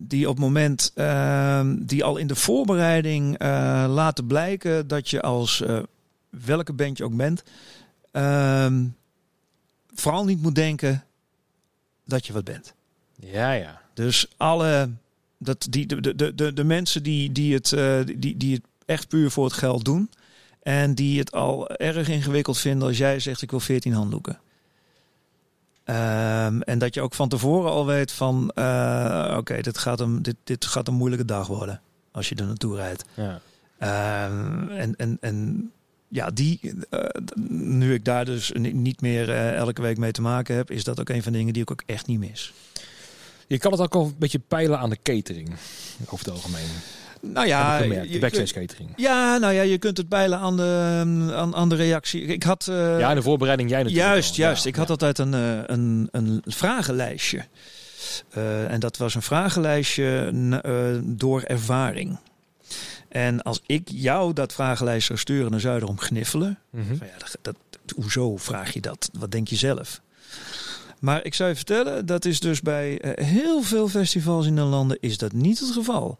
[0.00, 3.48] die op het moment uh, die al in de voorbereiding uh,
[3.88, 5.78] laten blijken dat je als uh,
[6.30, 7.42] welke band je ook bent,
[8.12, 8.72] uh,
[9.94, 11.04] vooral niet moet denken
[12.04, 12.74] dat je wat bent.
[13.14, 13.80] Ja, ja.
[13.94, 14.90] Dus alle
[15.38, 19.08] dat die de, de, de, de mensen die, die, het, uh, die, die het echt
[19.08, 20.10] puur voor het geld doen.
[20.62, 24.38] En die het al erg ingewikkeld vinden als jij zegt ik wil 14 handdoeken.
[25.90, 30.00] Um, en dat je ook van tevoren al weet van uh, oké, okay, dit, gaat
[30.00, 31.80] een, dit, dit gaat een moeilijke dag worden
[32.12, 33.04] als je er naartoe rijdt.
[33.14, 33.40] Ja.
[34.26, 35.70] Um, en, en, en
[36.08, 36.60] ja, die,
[36.90, 37.00] uh,
[37.50, 41.00] nu ik daar dus niet meer uh, elke week mee te maken heb, is dat
[41.00, 42.52] ook een van de dingen die ik ook echt niet mis.
[43.46, 45.50] Je kan het ook al een beetje peilen aan de catering,
[46.04, 46.68] over het algemeen.
[47.20, 48.90] Nou ja, de backstage catering.
[48.96, 51.00] Ja, nou ja, je kunt het peilen aan de,
[51.34, 52.22] aan, aan de reactie.
[52.22, 52.66] Ik had.
[52.70, 54.08] Uh, ja, de voorbereiding jij natuurlijk.
[54.08, 54.36] Juist, al.
[54.36, 54.62] juist.
[54.62, 55.32] Ja, ik had altijd een,
[55.72, 57.44] een, een vragenlijstje.
[58.36, 62.18] Uh, en dat was een vragenlijstje uh, door ervaring.
[63.08, 66.58] En als ik jou dat vragenlijst zou sturen, dan zou je erom gniffelen.
[66.72, 67.56] Van ja, dat, dat,
[67.96, 69.10] hoezo vraag je dat?
[69.12, 70.00] Wat denk je zelf?
[70.98, 74.98] Maar ik zou je vertellen, dat is dus bij heel veel festivals in de landen
[75.00, 76.18] is dat niet het geval.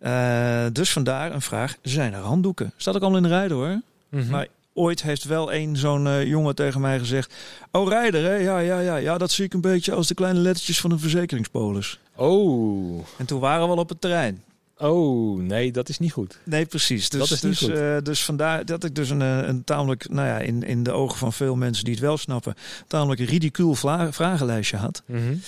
[0.00, 2.72] Uh, dus vandaar een vraag, zijn er handdoeken?
[2.76, 3.80] Staat ook al in de rijden hoor.
[4.08, 4.30] Mhm.
[4.30, 7.34] Maar ooit heeft wel een zo'n uh, jongen tegen mij gezegd...
[7.72, 8.34] Oh, rijder hè?
[8.34, 10.98] Ja, ja, ja, ja, dat zie ik een beetje als de kleine lettertjes van een
[10.98, 11.98] verzekeringspolis.
[12.14, 13.04] Oh.
[13.16, 14.42] En toen waren we al op het terrein.
[14.78, 16.38] Oh, nee, dat is niet goed.
[16.44, 17.08] Nee, precies.
[17.08, 20.28] Dus, dat is niet dus, uh, dus vandaar dat ik dus een, een tamelijk, nou
[20.28, 22.54] ja, in, in de ogen van veel mensen die het wel snappen,
[22.86, 23.74] tamelijk ridicuul
[24.10, 25.02] vragenlijstje had.
[25.06, 25.40] Mm -hmm.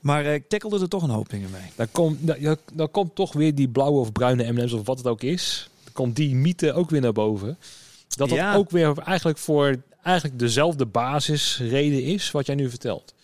[0.00, 1.70] Maar uh, ik tackelde er toch een hoop dingen mee.
[1.74, 5.06] Dan komt, dan, dan komt toch weer die blauwe of bruine M&M's of wat het
[5.06, 5.70] ook is.
[5.84, 7.58] Dan komt die mythe ook weer naar boven.
[8.08, 8.54] Dat dat Ja.
[8.54, 13.14] ook weer eigenlijk voor eigenlijk dezelfde basisreden is wat jij nu vertelt.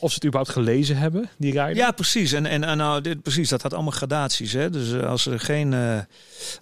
[0.00, 1.76] Of ze het überhaupt gelezen hebben, die rijden.
[1.76, 2.32] Ja, precies.
[2.32, 4.52] En, en, en nou, dit, precies, dat had allemaal gradaties.
[4.52, 4.70] Hè?
[4.70, 5.98] Dus uh, als er geen, uh,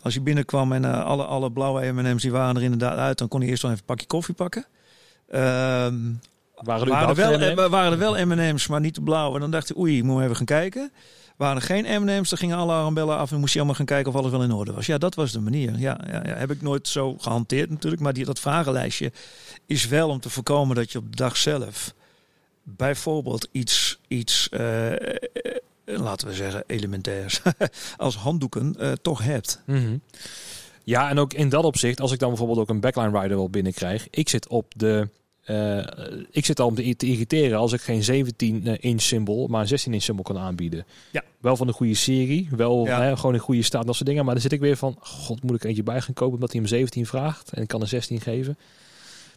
[0.02, 3.28] als je binnenkwam en uh, alle, alle blauwe M&M's die waren er inderdaad uit, dan
[3.28, 4.66] kon je eerst wel even een pakje koffie pakken.
[5.34, 6.20] Um,
[6.54, 7.68] waren, er waren, er wel, M&M's?
[7.68, 9.34] waren er wel M&M's, maar niet de blauwe.
[9.34, 10.92] En dan dacht ik, oei, ik moet even gaan kijken.
[11.36, 14.12] Waren er geen M&M's, dan gingen alle alarmbellen af en moest je allemaal gaan kijken
[14.12, 14.86] of alles wel in orde was.
[14.86, 15.78] Ja, dat was de manier.
[15.78, 16.34] Ja, ja, ja.
[16.34, 18.02] heb ik nooit zo gehanteerd natuurlijk.
[18.02, 19.12] Maar die, dat vragenlijstje
[19.66, 21.94] is wel om te voorkomen dat je op de dag zelf
[22.64, 24.92] bijvoorbeeld iets, iets uh,
[25.84, 27.40] laten we zeggen, elementairs
[27.96, 29.62] als handdoeken uh, toch hebt.
[29.66, 30.00] Mm -hmm.
[30.84, 33.50] Ja, en ook in dat opzicht, als ik dan bijvoorbeeld ook een backline rider wel
[33.50, 35.08] binnenkrijg, ik zit op de.
[35.46, 35.86] Uh,
[36.30, 39.68] ik zit al om te, te irriteren als ik geen 17 inch symbool, maar een
[39.68, 40.86] 16 inch symbool kan aanbieden.
[41.10, 41.22] Ja.
[41.40, 43.02] Wel van de goede serie, wel ja.
[43.02, 44.24] hè, gewoon in goede staat, dat soort dingen.
[44.24, 46.60] Maar dan zit ik weer van, god, moet ik eentje bij gaan kopen omdat hij
[46.60, 48.58] hem 17 vraagt en ik kan een 16 geven.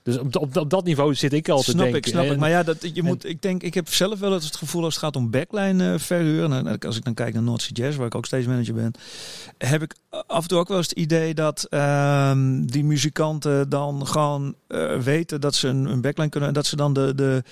[0.08, 1.98] Dus op, op, op dat niveau zit ik al te snap denken.
[1.98, 2.40] Ik, snap En- ik.
[2.40, 5.04] Maar ja, dat, je moet, ik denk, ik heb zelf wel het gevoel als het
[5.04, 6.68] gaat om backline eh, verhuren.
[6.68, 8.92] En als ik dan kijk naar North Sea Jazz, waar ik ook steeds manager ben,
[9.58, 9.96] heb ik
[10.28, 15.00] af en toe ook wel eens het idee dat ehm, die muzikanten dan gewoon eh,
[15.00, 17.44] weten dat ze een, een backline kunnen en dat ze dan de, de,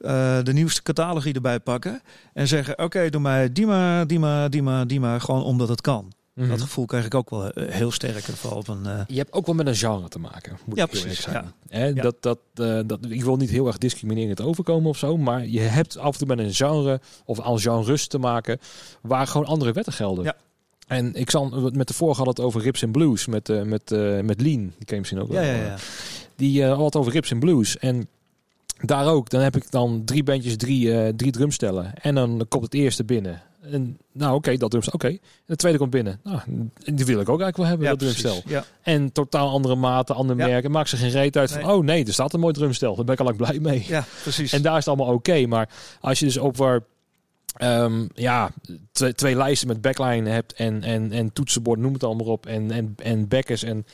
[0.00, 2.02] eh, de nieuwste catalogie erbij pakken
[2.32, 5.68] en zeggen: Oké, doe mij die maar, die maar, die maar, die maar, gewoon omdat
[5.68, 6.12] het kan.
[6.40, 6.48] Mhm.
[6.50, 8.22] Dat gevoel krijg ik ook wel eh, heel sterk.
[8.22, 10.58] Vooral op een, eh, Je hebt ook wel met een genre te maken.
[10.64, 11.52] Moet Ja, ik precies, eerlijk ja.
[11.78, 12.02] Hè, Ja.
[12.02, 15.16] Dat, dat, eh, dat, ik wil niet heel erg discriminerend overkomen of zo.
[15.16, 18.58] Maar je hebt af en toe met een genre of al genres te maken
[19.00, 20.24] waar gewoon andere wetten gelden.
[20.24, 20.36] Ja.
[20.86, 23.92] En ik zal met de vorige had het over Rips and Blues met, eh met,
[23.92, 24.60] eh met Lean.
[24.60, 25.42] Die ken je misschien ook ja, wel.
[25.42, 25.76] ja, ja.
[26.36, 27.78] Die had het over Rips and Blues.
[27.78, 28.08] En
[28.80, 31.94] daar ook, dan heb ik dan drie bandjes, drie, eh, drie drumstellen.
[31.94, 33.42] En dan komt het eerste binnen.
[33.62, 35.08] En nou oké, dat drumstel, oké.
[35.08, 36.20] En de tweede komt binnen.
[36.24, 36.40] Nou,
[36.94, 38.42] die wil ik ook eigenlijk wel hebben, Ja, dat drumstel.
[38.46, 38.64] Ja.
[38.82, 40.46] En totaal andere maten, andere Ja.
[40.46, 40.70] merken.
[40.70, 41.70] Maakt ze geen reet uit van, Nee.
[41.70, 42.94] oh nee, er staat een mooi drumstel.
[42.96, 43.84] Daar ben ik al lang blij mee.
[43.88, 44.52] ja, precies.
[44.52, 45.46] En daar is het allemaal oké.
[45.46, 45.68] Maar
[46.00, 46.84] als je dus over
[47.56, 48.50] ehm, ja,
[48.92, 52.46] twee, twee lijsten met backline hebt en, en, en toetsenbord, noem het allemaal op.
[52.46, 53.86] En, en, en backers en...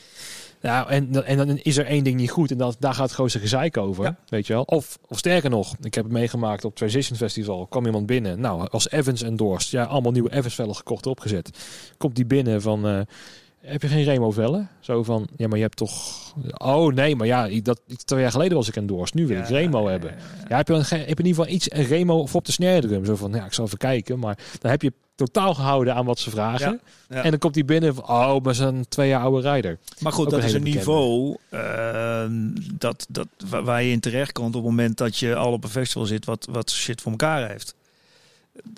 [0.61, 3.13] Ja, en, en dan is er één ding niet goed en dat, daar gaat het
[3.13, 4.05] grootste gezeik over.
[4.05, 4.17] Ja.
[4.29, 4.63] Weet je wel?
[4.63, 7.67] Of, of sterker nog, ik heb het meegemaakt op Transition Festival.
[7.67, 8.41] kwam iemand binnen.
[8.41, 9.71] Nou, als Evans endorsed.
[9.71, 11.51] Ja, allemaal nieuwe Evans-vellen gekocht opgezet.
[11.97, 12.87] Komt die binnen van...
[12.87, 13.01] eh,
[13.67, 14.69] heb je geen Remo-vellen?
[14.81, 16.25] Zo van, ja, maar je hebt toch...
[16.59, 19.15] Oh nee, maar ja, dat, twee jaar geleden was ik endorsed.
[19.15, 20.15] Nu wil ik Remo hebben.
[20.49, 22.45] Ja, heb je, een, ge- heb je in ieder geval iets, een Remo of op
[22.45, 23.05] de snare drum?
[23.05, 24.19] Zo van, ja, ik zal even kijken.
[24.19, 26.81] Maar dan heb je totaal gehouden aan wat ze vragen.
[27.09, 29.79] En dan komt hij binnen van, oh, maar ze zijn een twee jaar oude rijder.
[29.99, 30.79] Maar goed, Ook dat een is een bekende.
[30.79, 32.33] niveau ehm,
[32.79, 35.65] dat, dat, wa- waar je in terecht komt op het moment dat je al op
[35.65, 37.75] een festival zit wat, wat shit voor elkaar heeft.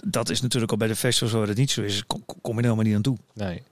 [0.05, 2.59] Dat is natuurlijk al bij de festivals waar het niet zo is, kom, kom je
[2.59, 3.17] er helemaal niet aan toe.
[3.35, 3.63] Nee,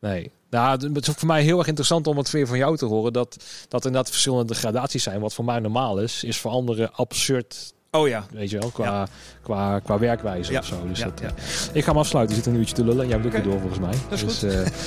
[0.00, 0.30] nee.
[0.50, 2.84] Nou, het is ook voor mij heel erg interessant om het weer van jou te
[2.84, 3.12] horen.
[3.12, 3.36] Dat,
[3.68, 5.20] dat er inderdaad verschillende gradaties zijn.
[5.20, 8.24] Wat voor mij normaal is, is voor anderen absurd, Oh ja.
[8.32, 9.06] weet je wel, qua, Ja.
[9.42, 10.86] qua, qua werkwijze Ja, of zo.
[10.86, 11.28] Dus ja, dat, ja.
[11.72, 12.36] Ik ga hem afsluiten.
[12.36, 13.08] Je zit een uurtje te lullen.
[13.08, 13.94] Jij moet ook weer door volgens mij.
[14.08, 14.42] Dat is dus,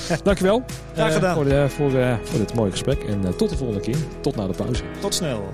[0.08, 0.62] eh, dankjewel.
[0.94, 1.34] Graag eh, gedaan.
[1.34, 3.02] voor, de, voor, eh, voor dit mooie gesprek.
[3.02, 3.96] En eh, tot de volgende keer.
[4.20, 4.82] Tot na de pauze.
[5.00, 5.50] Tot snel.